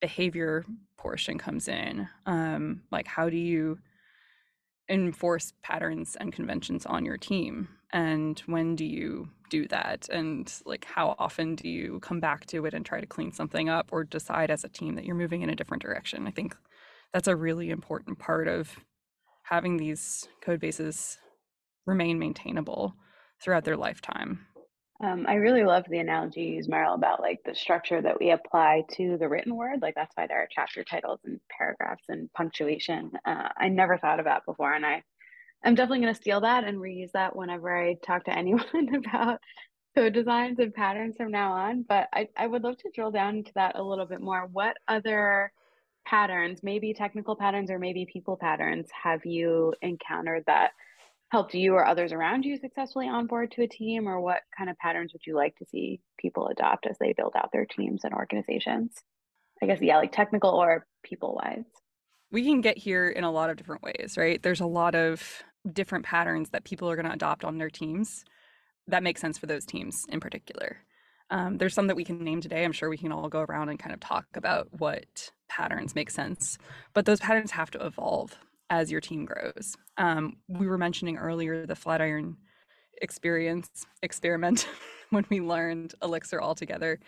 [0.00, 0.64] behavior
[0.96, 2.08] portion comes in.
[2.26, 3.78] Um, like, how do you
[4.88, 7.68] enforce patterns and conventions on your team?
[7.92, 10.08] And when do you do that?
[10.10, 13.68] And like, how often do you come back to it and try to clean something
[13.68, 16.26] up or decide as a team that you're moving in a different direction?
[16.26, 16.56] I think
[17.12, 18.76] that's a really important part of
[19.50, 21.18] having these code bases
[21.84, 22.94] remain maintainable
[23.42, 24.46] throughout their lifetime.
[25.02, 28.30] Um, I really love the analogy you use, Meryl, about like the structure that we
[28.30, 29.82] apply to the written word.
[29.82, 33.10] Like that's why there are chapter titles and paragraphs and punctuation.
[33.24, 35.02] Uh, I never thought about that before, and I,
[35.64, 39.40] I'm definitely going to steal that and reuse that whenever I talk to anyone about
[39.96, 41.84] code designs and patterns from now on.
[41.88, 44.48] But I, I would love to drill down into that a little bit more.
[44.52, 45.50] What other
[46.04, 50.70] patterns, maybe technical patterns or maybe people patterns, have you encountered that
[51.30, 54.08] helped you or others around you successfully onboard to a team?
[54.08, 57.34] Or what kind of patterns would you like to see people adopt as they build
[57.36, 58.94] out their teams and organizations?
[59.62, 61.64] I guess, yeah, like technical or people wise.
[62.32, 64.42] We can get here in a lot of different ways, right?
[64.42, 68.24] There's a lot of different patterns that people are going to adopt on their teams
[68.86, 70.78] that make sense for those teams in particular.
[71.30, 72.64] Um, there's some that we can name today.
[72.64, 76.10] I'm sure we can all go around and kind of talk about what patterns make
[76.10, 76.56] sense,
[76.94, 78.38] but those patterns have to evolve
[78.70, 79.76] as your team grows.
[79.98, 82.36] Um, we were mentioning earlier the Flatiron
[83.02, 83.68] experience
[84.02, 84.68] experiment
[85.10, 87.00] when we learned Elixir all together,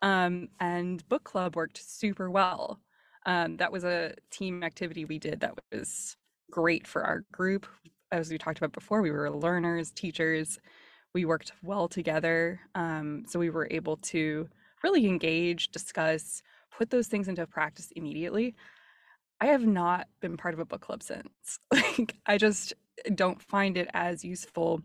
[0.00, 2.80] um, and book club worked super well.
[3.26, 6.16] Um, that was a team activity we did that was
[6.50, 7.66] great for our group.
[8.10, 10.58] As we talked about before, we were learners, teachers,
[11.14, 12.60] we worked well together.
[12.74, 14.48] Um, so we were able to
[14.82, 16.42] really engage, discuss,
[16.78, 18.54] put those things into practice immediately.
[19.40, 21.58] I have not been part of a book club since.
[21.72, 22.72] like I just
[23.14, 24.80] don't find it as useful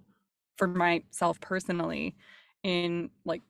[0.58, 2.16] for myself personally
[2.64, 3.42] in like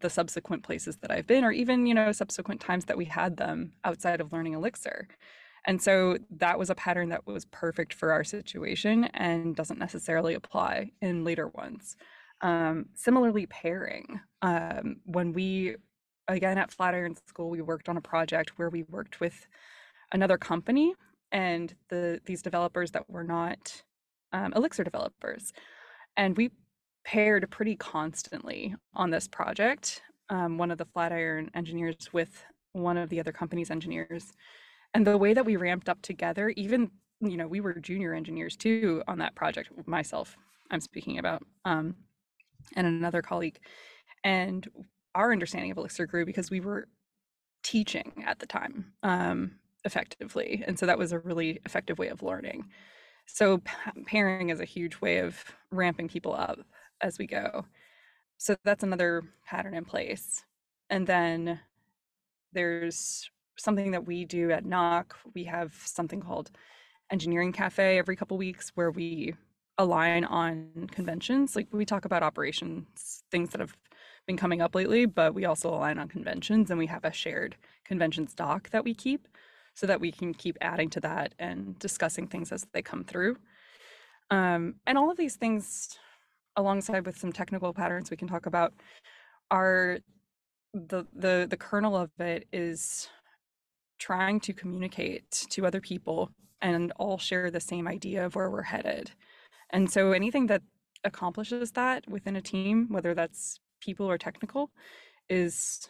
[0.00, 3.36] the subsequent places that I've been or even, you know, subsequent times that we had
[3.36, 5.08] them outside of learning Elixir.
[5.66, 10.34] And so that was a pattern that was perfect for our situation and doesn't necessarily
[10.34, 11.96] apply in later ones.
[12.40, 14.20] Um, similarly, pairing.
[14.40, 15.76] Um, when we,
[16.28, 19.46] again at Flatiron School, we worked on a project where we worked with
[20.12, 20.94] another company
[21.32, 23.82] and the these developers that were not
[24.32, 25.52] um, Elixir developers,
[26.16, 26.50] and we
[27.04, 30.02] paired pretty constantly on this project.
[30.28, 34.32] Um, one of the Flatiron engineers with one of the other company's engineers,
[34.94, 38.56] and the way that we ramped up together, even you know we were junior engineers
[38.56, 39.70] too on that project.
[39.86, 40.36] Myself,
[40.70, 41.42] I'm speaking about.
[41.64, 41.94] Um,
[42.76, 43.58] and another colleague.
[44.24, 44.66] And
[45.14, 46.88] our understanding of Elixir grew because we were
[47.62, 49.52] teaching at the time um,
[49.84, 50.64] effectively.
[50.66, 52.68] And so that was a really effective way of learning.
[53.26, 53.62] So
[54.06, 56.58] pairing is a huge way of ramping people up
[57.00, 57.64] as we go.
[58.38, 60.42] So that's another pattern in place.
[60.88, 61.60] And then
[62.52, 65.16] there's something that we do at Knock.
[65.34, 66.50] We have something called
[67.10, 69.34] Engineering Cafe every couple weeks where we
[69.78, 71.54] align on conventions.
[71.54, 73.76] Like we talk about operations, things that have
[74.30, 77.56] been coming up lately, but we also align on conventions and we have a shared
[77.84, 79.26] conventions doc that we keep
[79.74, 83.36] so that we can keep adding to that and discussing things as they come through.
[84.30, 85.98] Um, and all of these things,
[86.54, 88.72] alongside with some technical patterns we can talk about,
[89.50, 89.98] are
[90.72, 93.08] the the the kernel of it is
[93.98, 98.62] trying to communicate to other people and all share the same idea of where we're
[98.62, 99.10] headed
[99.70, 100.62] and so anything that
[101.04, 104.70] accomplishes that within a team, whether that's people or technical
[105.28, 105.88] is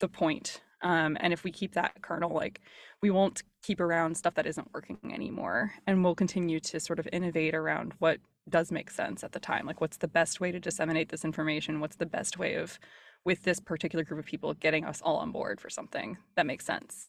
[0.00, 0.60] the point.
[0.82, 2.60] Um, and if we keep that kernel, like
[3.02, 5.72] we won't keep around stuff that isn't working anymore.
[5.86, 8.18] And we'll continue to sort of innovate around what
[8.48, 9.66] does make sense at the time.
[9.66, 11.80] Like, what's the best way to disseminate this information?
[11.80, 12.78] What's the best way of,
[13.24, 16.64] with this particular group of people, getting us all on board for something that makes
[16.64, 17.08] sense?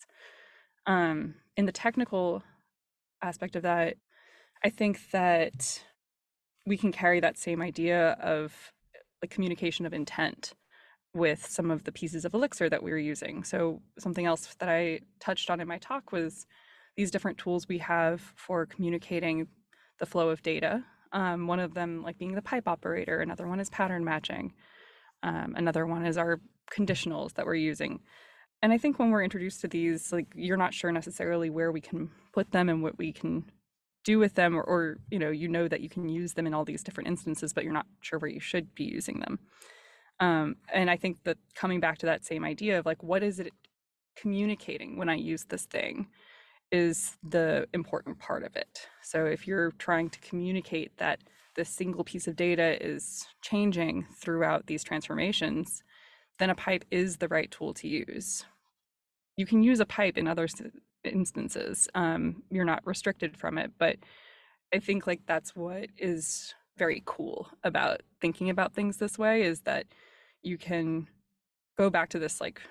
[0.88, 2.42] Um, in the technical
[3.22, 3.98] aspect of that,
[4.64, 5.84] I think that
[6.66, 8.74] we can carry that same idea of
[9.22, 10.54] like communication of intent
[11.14, 13.44] with some of the pieces of Elixir that we were using.
[13.44, 16.46] So something else that I touched on in my talk was
[16.96, 19.48] these different tools we have for communicating
[20.00, 20.84] the flow of data.
[21.12, 24.54] Um, one of them like being the pipe operator, another one is pattern matching.
[25.24, 26.40] Um, another one is our
[26.72, 28.02] conditionals that we're using.
[28.62, 31.82] And I think when we're introduced to these, like you're not sure necessarily where we
[31.82, 33.46] can put them and what we can
[34.08, 36.54] do with them, or, or you know, you know that you can use them in
[36.54, 39.38] all these different instances, but you're not sure where you should be using them.
[40.20, 43.40] Um, and I think that coming back to that same idea of like, what is
[43.40, 43.52] it
[44.16, 46.08] communicating when I use this thing
[46.72, 48.88] is the important part of it.
[49.04, 51.20] So if you're trying to communicate that
[51.56, 55.84] this single piece of data is changing throughout these transformations,
[56.40, 58.46] then a pipe is the right tool to use.
[59.38, 60.48] You can use a pipe in other
[61.08, 61.88] instances.
[61.96, 63.98] Um, you're not restricted from it, but
[64.74, 69.62] I think like that's what is very cool about thinking about things this way is
[69.62, 69.86] that
[70.44, 71.08] you can
[71.78, 72.62] go back to this like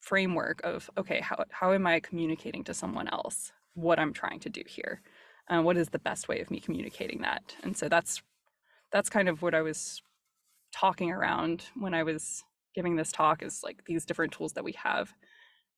[0.00, 4.48] framework of okay how, how am i communicating to someone else what i'm trying to
[4.48, 5.02] do here
[5.48, 8.22] uh, what is the best way of me communicating that and so that's
[8.92, 10.02] that's kind of what i was
[10.72, 14.72] talking around when i was giving this talk is like these different tools that we
[14.72, 15.12] have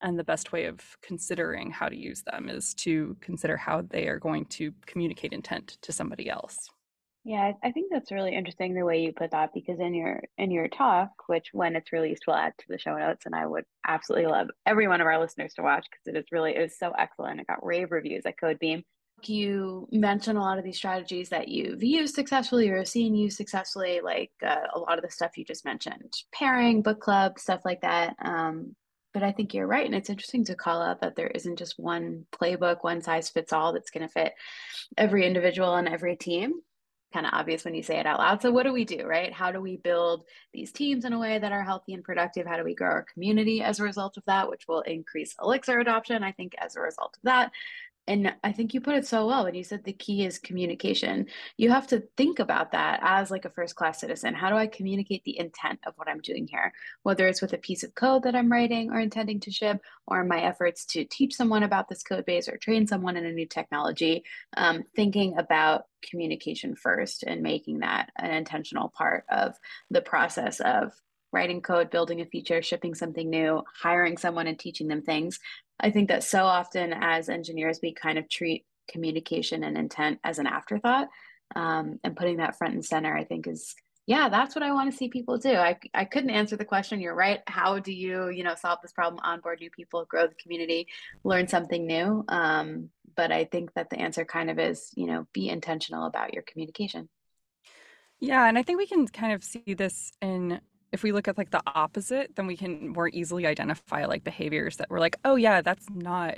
[0.03, 4.07] and the best way of considering how to use them is to consider how they
[4.07, 6.69] are going to communicate intent to somebody else
[7.25, 10.51] yeah, I think that's really interesting the way you put that because in your in
[10.51, 13.63] your talk, which when it's released we'll add to the show notes, and I would
[13.87, 16.77] absolutely love every one of our listeners to watch because it is really it was
[16.77, 17.39] so excellent.
[17.39, 18.83] It got rave reviews at Code BEAM.
[19.25, 24.01] You mentioned a lot of these strategies that you've used successfully or seen used successfully,
[24.03, 27.79] like uh, a lot of the stuff you just mentioned, pairing, book club, stuff like
[27.81, 28.17] that.
[28.21, 28.75] Um,
[29.13, 31.79] but I think you're right, and it's interesting to call out that there isn't just
[31.79, 34.33] one playbook, one size fits all that's going to fit
[34.97, 36.53] every individual and every team
[37.13, 38.41] kind of obvious when you say it out loud.
[38.41, 39.31] So, what do we do, right?
[39.31, 42.47] How do we build these teams in a way that are healthy and productive?
[42.47, 45.79] How do we grow our community as a result of that, which will increase Elixir
[45.79, 47.51] adoption, I think, as a result of that?
[48.07, 51.27] And I think you put it so well when you said the key is communication.
[51.55, 54.33] You have to think about that as like a first class citizen.
[54.33, 56.73] How do I communicate the intent of what I'm doing here?
[57.03, 60.25] Whether it's with a piece of code that I'm writing or intending to ship, or
[60.25, 63.47] my efforts to teach someone about this code base or train someone in a new
[63.47, 64.23] technology,
[64.57, 69.55] um, thinking about communication first and making that an intentional part of
[69.89, 70.91] the process of
[71.33, 75.39] writing code, building a feature, shipping something new, hiring someone and teaching them things.
[75.79, 80.39] I think that so often as engineers, we kind of treat communication and intent as
[80.39, 81.09] an afterthought.
[81.55, 84.91] Um, and putting that front and center, I think, is yeah, that's what I want
[84.91, 85.53] to see people do.
[85.53, 86.99] I, I couldn't answer the question.
[86.99, 87.39] You're right.
[87.47, 90.87] How do you, you know, solve this problem, onboard new people, grow the community,
[91.23, 92.25] learn something new?
[92.27, 96.33] Um, but I think that the answer kind of is, you know, be intentional about
[96.33, 97.07] your communication.
[98.19, 100.59] Yeah, and I think we can kind of see this in
[100.93, 104.77] if we look at like the opposite, then we can more easily identify like behaviors
[104.77, 106.37] that we're like, oh yeah, that's not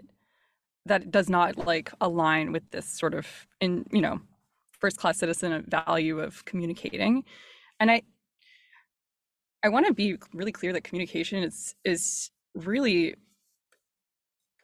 [0.87, 3.27] that does not like align with this sort of
[3.59, 4.19] in you know
[4.71, 7.23] first class citizen value of communicating.
[7.79, 8.01] And i
[9.63, 13.15] i want to be really clear that communication is is really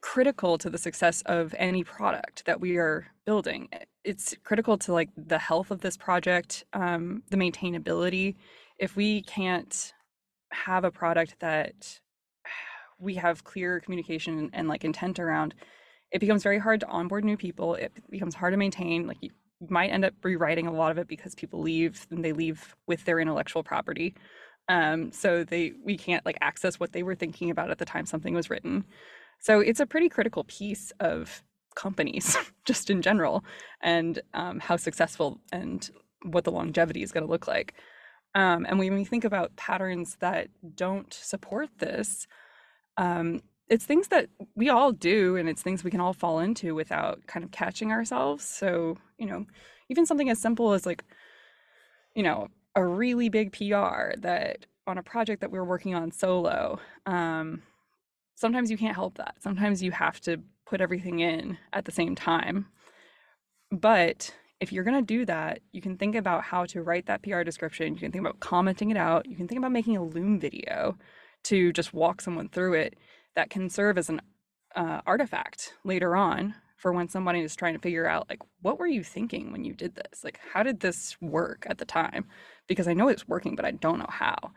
[0.02, 3.68] critical to the success of any product that we are building.
[4.04, 8.36] It's critical to like the health of this project um, the maintainability
[8.82, 9.93] if we can't
[10.51, 12.01] have a product that
[12.99, 15.53] we have clear communication and like intent around,
[16.11, 17.75] it becomes very hard to onboard new people.
[17.75, 19.07] It becomes hard to maintain.
[19.07, 19.29] Like you
[19.69, 23.05] might end up rewriting a lot of it because people leave and they leave with
[23.05, 24.15] their intellectual property.
[24.67, 28.07] Um, so they we can't like access what they were thinking about at the time
[28.07, 28.84] something was written.
[29.39, 31.43] So it's a pretty critical piece of
[31.75, 33.45] companies just in general
[33.79, 35.88] and um, how successful and
[36.23, 37.75] what the longevity is going to look like.
[38.34, 42.27] Um, and when we think about patterns that don't support this,
[42.97, 46.75] um, it's things that we all do and it's things we can all fall into
[46.75, 48.43] without kind of catching ourselves.
[48.43, 49.45] So, you know,
[49.89, 51.03] even something as simple as like,
[52.15, 56.11] you know, a really big PR that on a project that we we're working on
[56.11, 57.61] solo, um,
[58.36, 59.36] sometimes you can't help that.
[59.39, 62.67] Sometimes you have to put everything in at the same time.
[63.71, 67.24] But if you're going to do that, you can think about how to write that
[67.24, 67.95] PR description.
[67.95, 69.28] You can think about commenting it out.
[69.28, 70.97] You can think about making a Loom video
[71.45, 72.95] to just walk someone through it
[73.36, 74.22] that can serve as an
[74.76, 78.88] uh, artifact later on for when somebody is trying to figure out like what were
[78.88, 80.24] you thinking when you did this?
[80.24, 82.26] Like how did this work at the time?
[82.68, 84.51] Because i know it's working but i don't know how.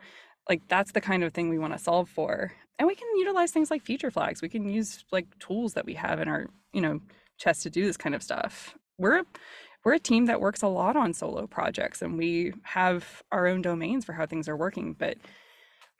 [0.47, 2.53] Like that's the kind of thing we want to solve for.
[2.77, 4.41] And we can utilize things like feature flags.
[4.41, 7.01] We can use like tools that we have in our you know
[7.37, 8.75] chest to do this kind of stuff.
[8.97, 9.23] We're
[9.85, 13.61] we're a team that works a lot on solo projects and we have our own
[13.61, 15.17] domains for how things are working but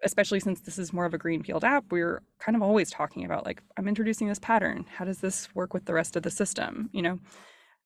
[0.04, 3.46] especially since this is more of a greenfield app we're kind of always talking about
[3.46, 4.86] like i'm introducing this pattern.
[4.90, 6.90] How does this work with the rest of the system?
[6.92, 7.20] You know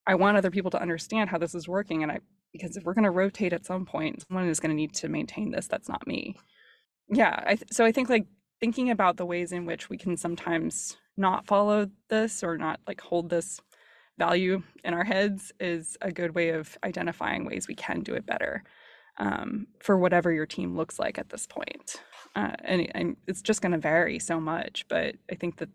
[0.07, 2.19] i want other people to understand how this is working and i
[2.53, 5.09] because if we're going to rotate at some point someone is going to need to
[5.09, 6.35] maintain this that's not me.
[7.11, 8.25] Yeah I th- so i think like
[8.59, 13.01] thinking about the ways in which we can sometimes not follow this or not like
[13.01, 13.59] hold this
[14.19, 18.25] value in our heads is a good way of identifying ways we can do it
[18.25, 18.63] better
[19.17, 21.95] um, for whatever your team looks like at this point.
[22.35, 25.69] Uh, and, and it's just going to vary so much, but I think that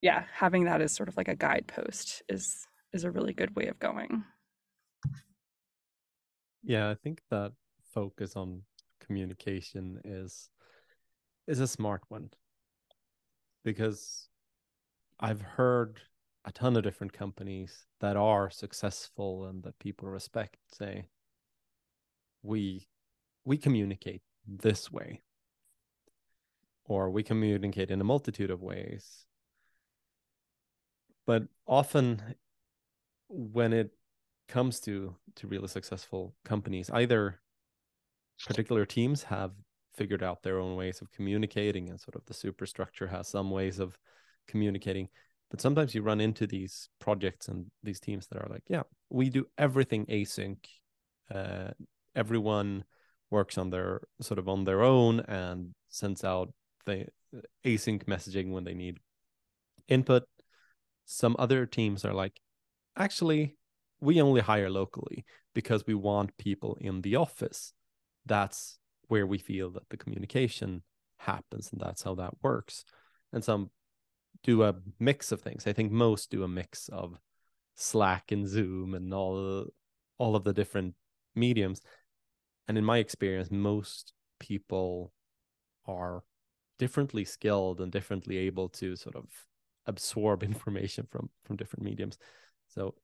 [0.00, 3.66] yeah, having that as sort of like a guidepost is is a really good way
[3.66, 4.24] of going.
[6.62, 7.52] Yeah, I think that
[7.92, 8.62] focus on
[9.00, 10.48] communication is
[11.46, 12.30] is a smart one
[13.64, 14.28] because
[15.18, 15.98] I've heard
[16.44, 21.08] a ton of different companies that are successful and that people respect say
[22.42, 22.86] we
[23.44, 25.22] we communicate this way.
[26.84, 29.26] Or we communicate in a multitude of ways.
[31.26, 32.22] But often
[33.28, 33.90] when it
[34.48, 37.38] comes to to really successful companies either
[38.46, 39.52] particular teams have
[39.94, 43.78] figured out their own ways of communicating and sort of the superstructure has some ways
[43.78, 43.98] of
[44.46, 45.08] communicating
[45.50, 49.30] but sometimes you run into these projects and these teams that are like yeah we
[49.30, 50.58] do everything async.
[51.32, 51.70] Uh,
[52.14, 52.84] everyone
[53.30, 56.52] works on their sort of on their own and sends out
[56.86, 57.06] the
[57.64, 58.98] async messaging when they need
[59.88, 60.24] input.
[61.04, 62.40] Some other teams are like
[62.96, 63.56] actually
[64.00, 65.24] we only hire locally
[65.54, 67.72] because we want people in the office.
[68.26, 68.78] That's
[69.08, 70.82] where we feel that the communication
[71.18, 72.84] happens and that's how that works.
[73.32, 73.70] And some
[74.44, 75.66] do a mix of things.
[75.66, 77.18] I think most do a mix of
[77.74, 79.66] slack and zoom and all
[80.18, 80.94] all of the different
[81.34, 81.80] mediums.
[82.66, 85.12] And in my experience most people
[85.86, 86.22] are
[86.78, 89.26] differently skilled and differently able to sort of
[89.86, 92.18] absorb information from from different mediums.
[92.68, 92.94] So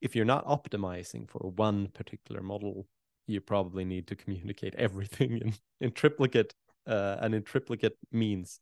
[0.00, 2.86] if you're not optimizing for one particular model
[3.28, 6.54] you probably need to communicate everything in, in triplicate
[6.86, 8.58] uh, and in triplicate means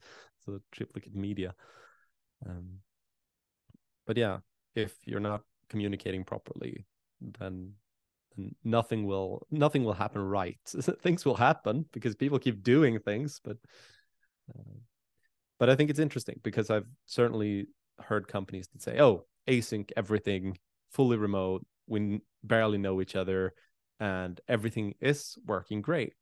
[0.46, 1.54] so triplicate media.
[2.48, 2.78] Um,
[4.06, 4.38] but yeah
[4.74, 6.86] if you're not communicating properly
[7.40, 7.72] then
[8.62, 10.58] nothing will nothing will happen right.
[11.02, 13.56] Things will happen because people keep doing things but
[14.50, 14.78] uh,
[15.58, 17.66] but i think it's interesting because i've certainly
[17.98, 20.56] heard companies that say oh async everything
[20.90, 23.54] fully remote we barely know each other
[23.98, 26.12] and everything is working great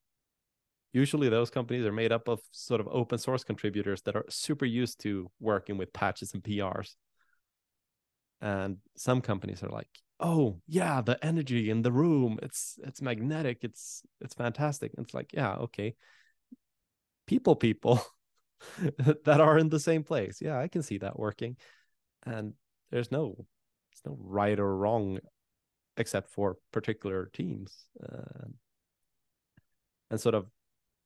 [0.94, 4.64] usually those companies are made up of sort of open source contributors that are super
[4.64, 6.94] used to working with patches and prs
[8.40, 9.88] and some companies are like
[10.20, 14.92] oh yeah the energy in the room it's it's magnetic it's it's fantastic.
[14.96, 15.94] And it's like yeah okay.
[17.26, 18.04] People people
[19.24, 20.38] that are in the same place.
[20.40, 21.56] Yeah i can see that working.
[22.24, 22.54] And
[22.90, 25.18] there's no there's no right or wrong
[25.96, 27.86] except for particular teams.
[28.02, 28.48] Uh,
[30.10, 30.46] and sort of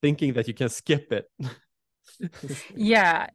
[0.03, 1.31] thinking that you can skip it
[2.77, 3.27] yeah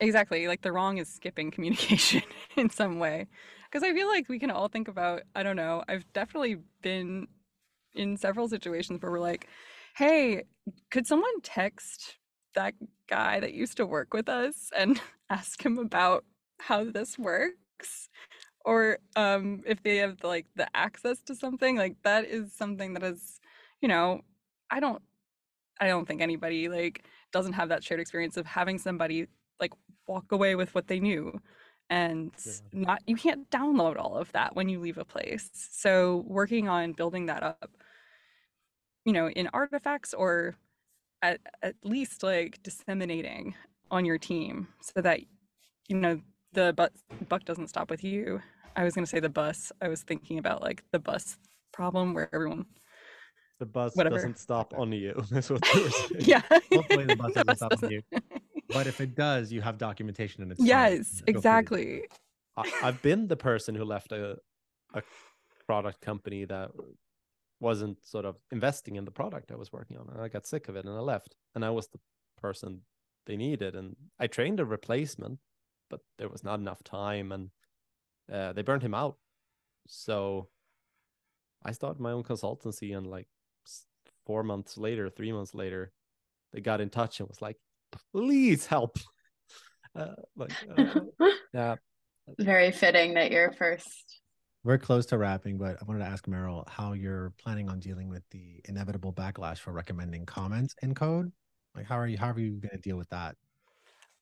[0.00, 2.22] exactly like the wrong is skipping communication
[2.56, 3.26] in some way
[3.70, 7.28] because I feel like we can all think about, I don't know, I've definitely been
[7.94, 9.46] in several situations where we're like,
[9.96, 10.42] hey,
[10.90, 12.16] could someone text
[12.54, 12.74] that
[13.08, 15.00] guy that used to work with us and
[15.30, 16.24] ask him about
[16.58, 18.08] how this works?
[18.64, 23.04] Or um, if they have like the access to something, like that is something that
[23.04, 23.40] is,
[23.80, 24.22] you know,
[24.68, 25.00] I don't,
[25.80, 29.26] I don't think anybody like doesn't have that shared experience of having somebody
[29.58, 29.72] like
[30.06, 31.40] walk away with what they knew
[31.88, 32.52] and yeah.
[32.72, 35.50] not you can't download all of that when you leave a place.
[35.72, 37.70] So working on building that up
[39.04, 40.54] you know in artifacts or
[41.22, 43.54] at, at least like disseminating
[43.90, 45.20] on your team so that
[45.88, 46.20] you know
[46.52, 46.92] the but
[47.28, 48.40] buck doesn't stop with you.
[48.76, 49.72] I was going to say the bus.
[49.82, 51.38] I was thinking about like the bus
[51.72, 52.66] problem where everyone
[53.60, 54.16] the bus whatever.
[54.16, 56.42] doesn't stop on you that's what you were saying yeah
[56.72, 57.86] hopefully the bus doesn't the bus stop doesn't.
[57.86, 58.02] on you
[58.72, 62.02] but if it does, you have documentation and it's yes, exactly.
[62.56, 64.38] I, have been the person who left a,
[64.94, 65.02] a
[65.66, 66.70] product company that
[67.58, 70.08] wasn't sort of investing in the product I was working on.
[70.12, 71.34] And I got sick of it and I left.
[71.54, 72.00] And I was the
[72.40, 72.82] person
[73.26, 73.74] they needed.
[73.74, 75.38] And I trained a replacement,
[75.88, 77.50] but there was not enough time and
[78.32, 79.16] uh, they burned him out.
[79.86, 80.48] So
[81.64, 83.26] I started my own consultancy and like
[84.30, 85.90] four months later, three months later,
[86.52, 87.56] they got in touch and was like,
[88.14, 88.96] please help.
[89.92, 91.00] Uh, like, uh,
[91.52, 91.74] yeah.
[92.38, 94.20] Very fitting that you're first.
[94.62, 98.08] We're close to wrapping, but I wanted to ask Meryl how you're planning on dealing
[98.08, 101.32] with the inevitable backlash for recommending comments in code.
[101.74, 102.18] Like, how are you?
[102.18, 103.34] How are you going to deal with that?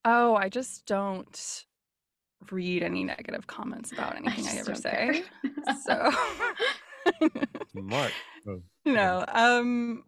[0.07, 1.65] Oh, I just don't
[2.51, 5.25] read any negative comments about anything I, I ever say.
[5.85, 6.11] so
[7.77, 8.13] smart.
[8.95, 10.05] Know, um,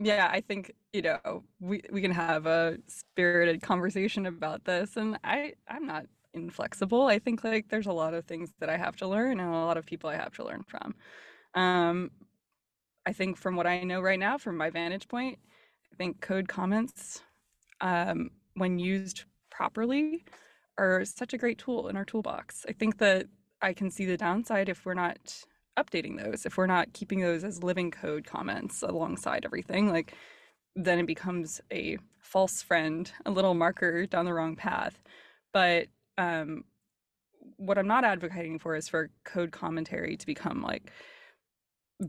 [0.00, 5.18] yeah, I think you know we we can have a spirited conversation about this, and
[5.24, 7.06] I I'm not inflexible.
[7.06, 9.52] I think like there's a lot of things that I have to learn, and a
[9.52, 10.94] lot of people I have to learn from.
[11.54, 12.10] Um,
[13.06, 15.38] I think from what I know right now, from my vantage point,
[15.92, 17.22] I think code comments,
[17.80, 20.24] um, when used properly,
[20.78, 22.66] are such a great tool in our toolbox.
[22.68, 23.26] I think that
[23.62, 25.44] I can see the downside if we're not
[25.78, 30.14] updating those, if we're not keeping those as living code comments alongside everything, like
[30.76, 35.00] then it becomes a false friend, a little marker down the wrong path.
[35.52, 35.86] But
[36.18, 36.64] um,
[37.56, 40.90] what I'm not advocating for is for code commentary to become like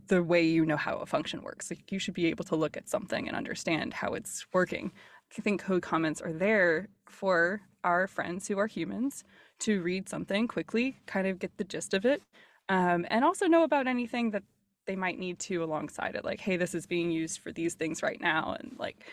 [0.07, 1.69] the way you know how a function works.
[1.69, 4.91] Like you should be able to look at something and understand how it's working.
[5.37, 9.23] I think code comments are there for our friends who are humans
[9.59, 12.21] to read something quickly, kind of get the gist of it,
[12.69, 14.43] um, and also know about anything that
[14.85, 16.23] they might need to alongside it.
[16.23, 19.05] Like, hey, this is being used for these things right now, and like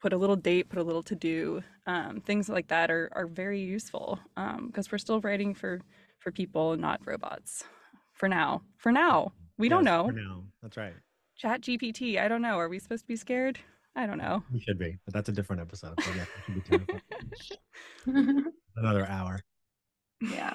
[0.00, 1.62] put a little date, put a little to do.
[1.86, 5.80] Um, things like that are are very useful because um, we're still writing for
[6.18, 7.64] for people, not robots.
[8.14, 10.06] For now, for now, we yes, don't know.
[10.06, 10.94] For now, that's right.
[11.36, 12.20] Chat GPT.
[12.20, 12.58] I don't know.
[12.58, 13.60] Are we supposed to be scared?
[13.94, 14.42] I don't know.
[14.52, 16.00] We should be, but that's a different episode.
[16.02, 16.84] So yeah,
[18.76, 19.40] Another hour.
[20.20, 20.54] Yeah.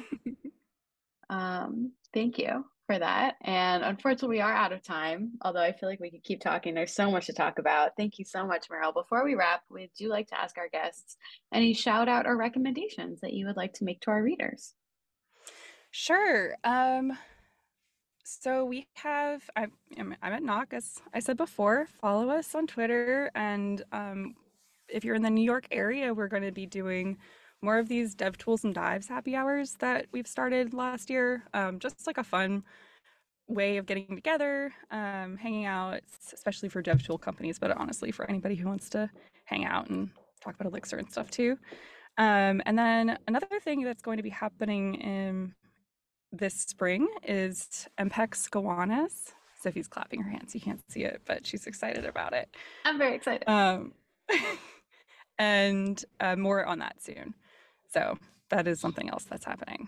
[1.30, 3.36] um, thank you for that.
[3.41, 6.74] And unfortunately, we are out of time, although I feel like we could keep talking.
[6.74, 7.91] There's so much to talk about.
[7.97, 8.93] Thank you so much, Meryl.
[8.93, 11.18] Before we wrap, we do like to ask our guests
[11.53, 14.74] any shout out or recommendations that you would like to make to our readers.
[15.91, 16.55] Sure.
[16.64, 17.18] Um,
[18.24, 21.88] so we have, I'm, I'm at Knock, as I said before.
[22.01, 23.32] Follow us on Twitter.
[23.36, 24.36] And um,
[24.89, 27.18] if you're in the New York area, we're going to be doing
[27.64, 31.43] more of these dev tools and dives happy hours that we've started last year.
[31.53, 32.64] Um, just like a fun
[33.47, 36.01] way of getting together, um, hanging out,
[36.34, 39.09] especially for dev tool companies, but honestly for anybody who wants to
[39.45, 40.09] hang out and
[40.41, 41.57] talk about Elixir and stuff too.
[42.18, 45.55] Um, and then another thing that's going to be happening in
[46.32, 49.32] this spring is EMPEX Gowanus.
[49.61, 50.53] Sophie's clapping her hands.
[50.53, 52.49] You can't see it, but she's excited about it.
[52.86, 53.47] I'm very excited.
[53.47, 53.93] Um,
[55.39, 57.34] and uh, more on that soon.
[57.94, 58.18] So
[58.50, 59.88] that is something else that's happening.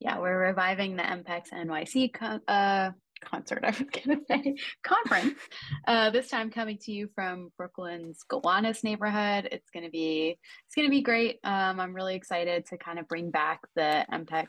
[0.00, 5.38] Yeah, we're reviving the EMPEX NYC con- uh, concert, I was going to say, conference.
[5.86, 9.48] Uh, this time coming to you from Brooklyn's Gowanus neighborhood.
[9.50, 11.38] It's going to be it's going to be great.
[11.44, 14.46] Um, I'm really excited to kind of bring back the EMPEX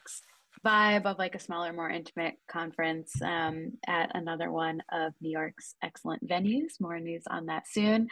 [0.65, 5.75] vibe of like a smaller, more intimate conference um, at another one of New York's
[5.81, 6.79] excellent venues.
[6.79, 8.07] More news on that soon.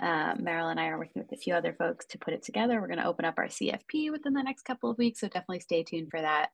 [0.00, 2.80] Uh, Meryl and I are working with a few other folks to put it together.
[2.80, 5.60] We're going to open up our CFP within the next couple of weeks, so definitely
[5.60, 6.50] stay tuned for that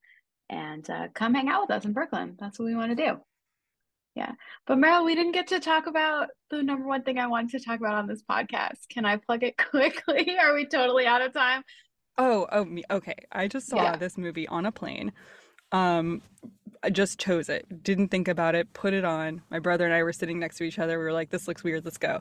[0.50, 2.36] and uh, come hang out with us in Brooklyn.
[2.38, 3.16] That's what we want to do.
[4.14, 4.32] Yeah.
[4.66, 7.64] But Meryl, we didn't get to talk about the number one thing I wanted to
[7.64, 8.88] talk about on this podcast.
[8.90, 10.36] Can I plug it quickly?
[10.38, 11.62] Are we totally out of time?
[12.16, 12.84] Oh, oh, me.
[12.90, 13.16] Okay.
[13.32, 13.96] I just saw yeah.
[13.96, 15.12] this movie on a plane.
[15.72, 16.22] Um,
[16.84, 17.82] I just chose it.
[17.82, 18.72] Didn't think about it.
[18.72, 19.42] Put it on.
[19.50, 20.98] My brother and I were sitting next to each other.
[20.98, 21.84] We were like, "This looks weird.
[21.84, 22.20] Let's go."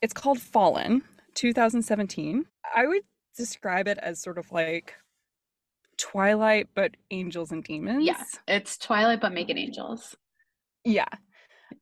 [0.00, 1.02] It's called Fallen,
[1.34, 2.44] 2017.
[2.76, 3.02] I would
[3.36, 4.94] describe it as sort of like
[5.96, 8.04] Twilight, but angels and demons.
[8.04, 10.16] Yeah, it's Twilight, but make it angels.
[10.84, 11.08] Yeah.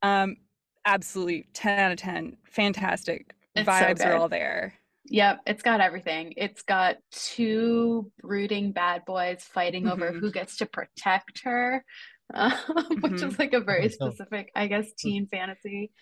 [0.03, 0.37] Um,
[0.85, 2.37] absolutely 10 out of 10.
[2.51, 3.35] Fantastic.
[3.55, 4.75] It's Vibes so are all there.
[5.09, 6.35] Yep, it's got everything.
[6.37, 9.93] It's got two brooding bad boys fighting mm-hmm.
[9.93, 11.85] over who gets to protect her,
[12.35, 13.29] which mm-hmm.
[13.29, 15.93] is like a very specific, I guess, teen fantasy.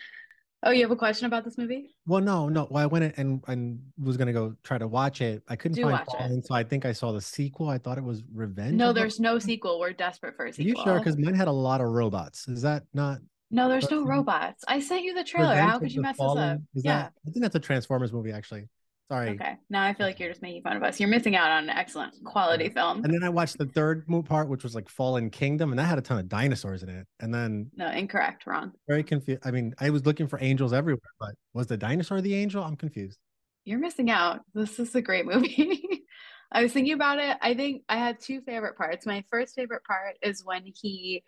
[0.65, 1.95] Oh, you have a question about this movie?
[2.07, 2.67] Well, no, no.
[2.71, 5.43] Well, I went and and was gonna go try to watch it.
[5.47, 7.69] I couldn't Do find Fallen, so I think I saw the sequel.
[7.69, 8.73] I thought it was Revenge.
[8.73, 9.79] No, there's no sequel.
[9.79, 10.81] We're desperate for a sequel.
[10.81, 10.99] Are you sure?
[10.99, 12.47] Because mine had a lot of robots.
[12.47, 13.19] Is that not?
[13.51, 14.09] No, there's no mm-hmm.
[14.09, 14.63] robots.
[14.67, 15.51] I sent you the trailer.
[15.51, 16.37] Revenge How could you mess Fallen?
[16.37, 16.61] this up?
[16.73, 18.67] Is yeah, that, I think that's a Transformers movie actually.
[19.11, 19.29] Sorry.
[19.29, 19.55] Okay.
[19.69, 20.99] Now I feel like you're just making fun of us.
[20.99, 23.03] You're missing out on an excellent quality film.
[23.03, 25.99] And then I watched the third part, which was like Fallen Kingdom, and that had
[25.99, 27.05] a ton of dinosaurs in it.
[27.19, 28.47] And then No, incorrect.
[28.47, 28.71] Wrong.
[28.87, 29.41] very confused.
[29.45, 32.63] I mean, I was looking for angels everywhere, but was the dinosaur the angel?
[32.63, 33.19] I'm confused.
[33.63, 34.41] You're missing out.
[34.55, 35.87] This is a great movie.
[36.51, 37.37] I was thinking about it.
[37.41, 39.05] I think I had two favorite parts.
[39.05, 41.23] My first favorite part is when he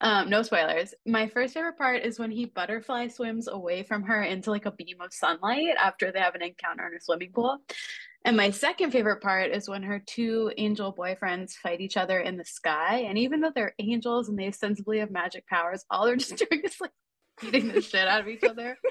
[0.00, 0.94] um no spoilers.
[1.06, 4.70] My first favorite part is when he butterfly swims away from her into like a
[4.72, 7.58] beam of sunlight after they have an encounter in a swimming pool.
[8.24, 12.36] And my second favorite part is when her two angel boyfriends fight each other in
[12.36, 13.04] the sky.
[13.08, 16.62] And even though they're angels and they ostensibly have magic powers, all they're just doing
[16.64, 16.90] is like
[17.40, 18.76] beating the shit out of each other.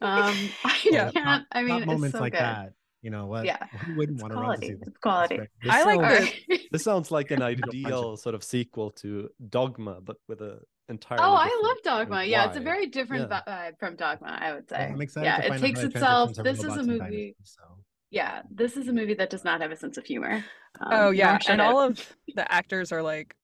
[0.00, 0.34] Um,
[0.64, 1.10] I Yeah.
[1.12, 1.24] can't.
[1.24, 2.40] Not- I not mean, it's moments so like good.
[2.42, 2.72] that.
[3.04, 3.44] You know what?
[3.44, 3.58] Yeah.
[3.84, 4.66] Who wouldn't It's want to run to quality.
[4.68, 4.88] see this?
[4.88, 5.36] It's quality.
[5.36, 6.60] This I like sounds- the- right.
[6.72, 11.22] This sounds like an ideal sort of sequel to Dogma, but with a entirely.
[11.24, 12.24] Oh, I love Dogma.
[12.24, 13.42] Yeah, it's a very different Yeah.
[13.46, 14.86] vibe from Dogma, I would Well, say.
[14.86, 16.34] I'm excited yeah, to it find out takes itself.
[16.34, 16.98] This is a movie.
[16.98, 17.62] dinosaurs, so.
[18.10, 20.42] Yeah, this is a movie that does not have a sense of humor.
[20.80, 21.64] Um, oh yeah, and it.
[21.64, 22.00] all of
[22.34, 23.34] the actors are like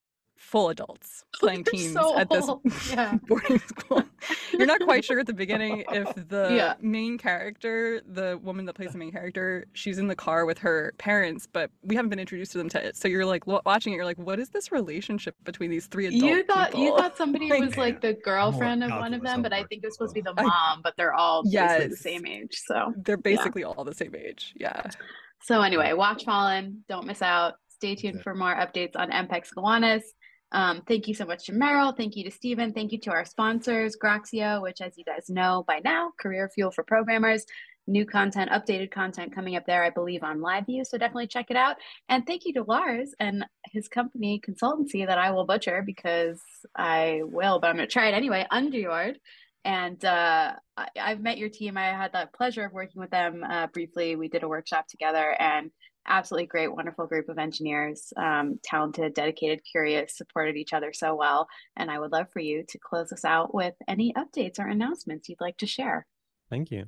[0.41, 2.49] full adults playing They're teens so at this.
[2.91, 3.19] Yeah.
[3.29, 4.03] boarding school.
[4.53, 6.75] You're not quite sure at the beginning if the Yeah.
[6.81, 10.95] main character, the woman that plays the main character, she's in the car with her
[10.99, 12.97] parents, but we haven't been introduced to them to it.
[12.97, 16.25] So you're like watching it, you're like, what is this relationship between these three adults?
[16.25, 19.53] You thought you thought somebody Like- was like the girlfriend of one of them, but
[19.53, 21.89] I think to it was supposed to be the I- mom, but they're all basically
[21.89, 22.61] the same age.
[22.65, 24.55] So They're basically all the same age.
[24.57, 24.83] Yeah.
[25.43, 26.83] So anyway, watch Fallen.
[26.89, 27.55] Don't miss out.
[27.69, 30.03] Stay tuned for more updates on EMPEX Gowanus.
[30.53, 31.97] Um, thank you so much to Meryl.
[31.97, 32.73] Thank you to Stephen.
[32.73, 36.71] Thank you to our sponsors, Groxio, which, as you guys know by now, career fuel
[36.71, 37.45] for programmers.
[37.87, 40.87] New content, updated content coming up there, I believe, on LiveView.
[40.87, 41.77] So definitely check it out.
[42.09, 46.41] And thank you to Lars and his company consultancy that I will butcher because
[46.77, 48.47] I will, but I'm going to try it anyway.
[48.53, 49.17] Underyard.
[49.65, 51.77] And uh, I, I've met your team.
[51.77, 54.15] I had the pleasure of working with them uh, briefly.
[54.15, 55.71] We did a workshop together and
[56.07, 61.49] absolutely great, wonderful group of engineers, um, talented, dedicated, curious, supported each other so well.
[61.77, 65.29] And I would love for you to close us out with any updates or announcements
[65.29, 66.07] you'd like to share.
[66.49, 66.87] Thank you.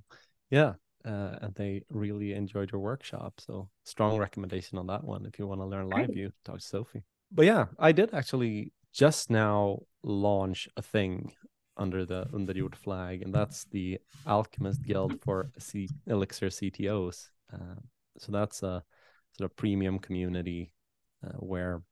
[0.51, 0.75] Yeah.
[1.05, 3.41] Uh, and they really enjoyed your workshop.
[3.41, 6.03] So strong recommendation on that one if you want to learn Great.
[6.03, 7.03] live view, talk to Sophie.
[7.33, 11.33] But yeah, I did actually just now launch a thing
[11.77, 17.31] under the Underjord flag, and that's the Alchemist Guild for C- Elixir CTOs.
[17.53, 17.81] Uh,
[18.19, 18.85] so that's a
[19.37, 20.73] sort of premium community
[21.27, 21.83] uh, where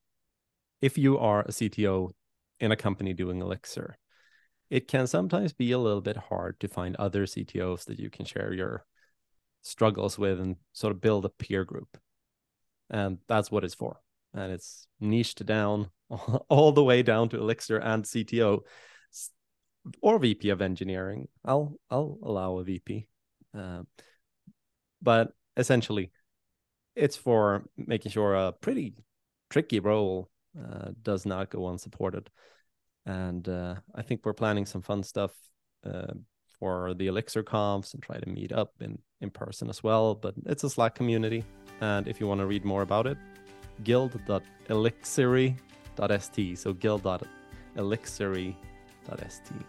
[0.80, 2.11] if you are a CTO
[2.59, 3.99] in a company doing Elixir,
[4.70, 8.24] it can sometimes be a little bit hard to find other CTOs that you can
[8.24, 8.84] share your
[9.62, 11.99] struggles with and sort of build a peer group.
[12.88, 14.01] And that's what it's for.
[14.32, 15.91] And it's niched down
[16.49, 18.61] all the way down to Elixir and CTO
[20.01, 21.28] or VP of engineering.
[21.45, 23.07] I'll I'll allow a VP.
[23.57, 23.82] Uh,
[25.03, 26.12] but essentially,
[26.97, 28.95] it's for making sure a pretty
[29.49, 30.28] tricky role
[30.59, 32.30] uh, does not go unsupported
[33.07, 35.32] and uh, I think we're planning some fun stuff
[35.84, 36.12] uh,
[36.59, 40.14] for the Elixir comps and try to meet up in in person as well.
[40.14, 41.45] But it's a Slack community,
[41.80, 43.18] and if you want to read more about it,
[43.84, 46.59] guild.elixiri.st.
[46.59, 49.66] So guild.elixiri.st.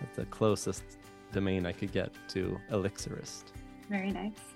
[0.00, 0.84] That's the closest
[1.32, 3.52] domain I could get to Elixirist.
[3.88, 4.55] Very nice.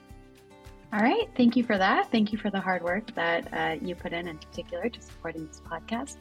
[0.93, 1.29] All right.
[1.37, 2.11] Thank you for that.
[2.11, 5.47] Thank you for the hard work that uh, you put in, in particular, to supporting
[5.47, 6.17] this podcast,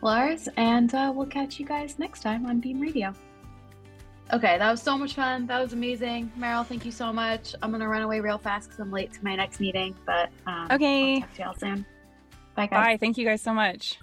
[0.00, 0.48] Lars.
[0.56, 3.12] And uh, we'll catch you guys next time on Beam Radio.
[4.32, 5.46] Okay, that was so much fun.
[5.46, 6.32] That was amazing.
[6.38, 7.54] Meryl, thank you so much.
[7.62, 10.30] I'm going to run away real fast because I'm late to my next meeting, but
[10.46, 11.16] um, Okay.
[11.16, 11.86] I'll talk to y'all soon.
[12.54, 12.84] Bye, guys.
[12.84, 12.96] Bye.
[12.96, 13.98] Thank you guys so much.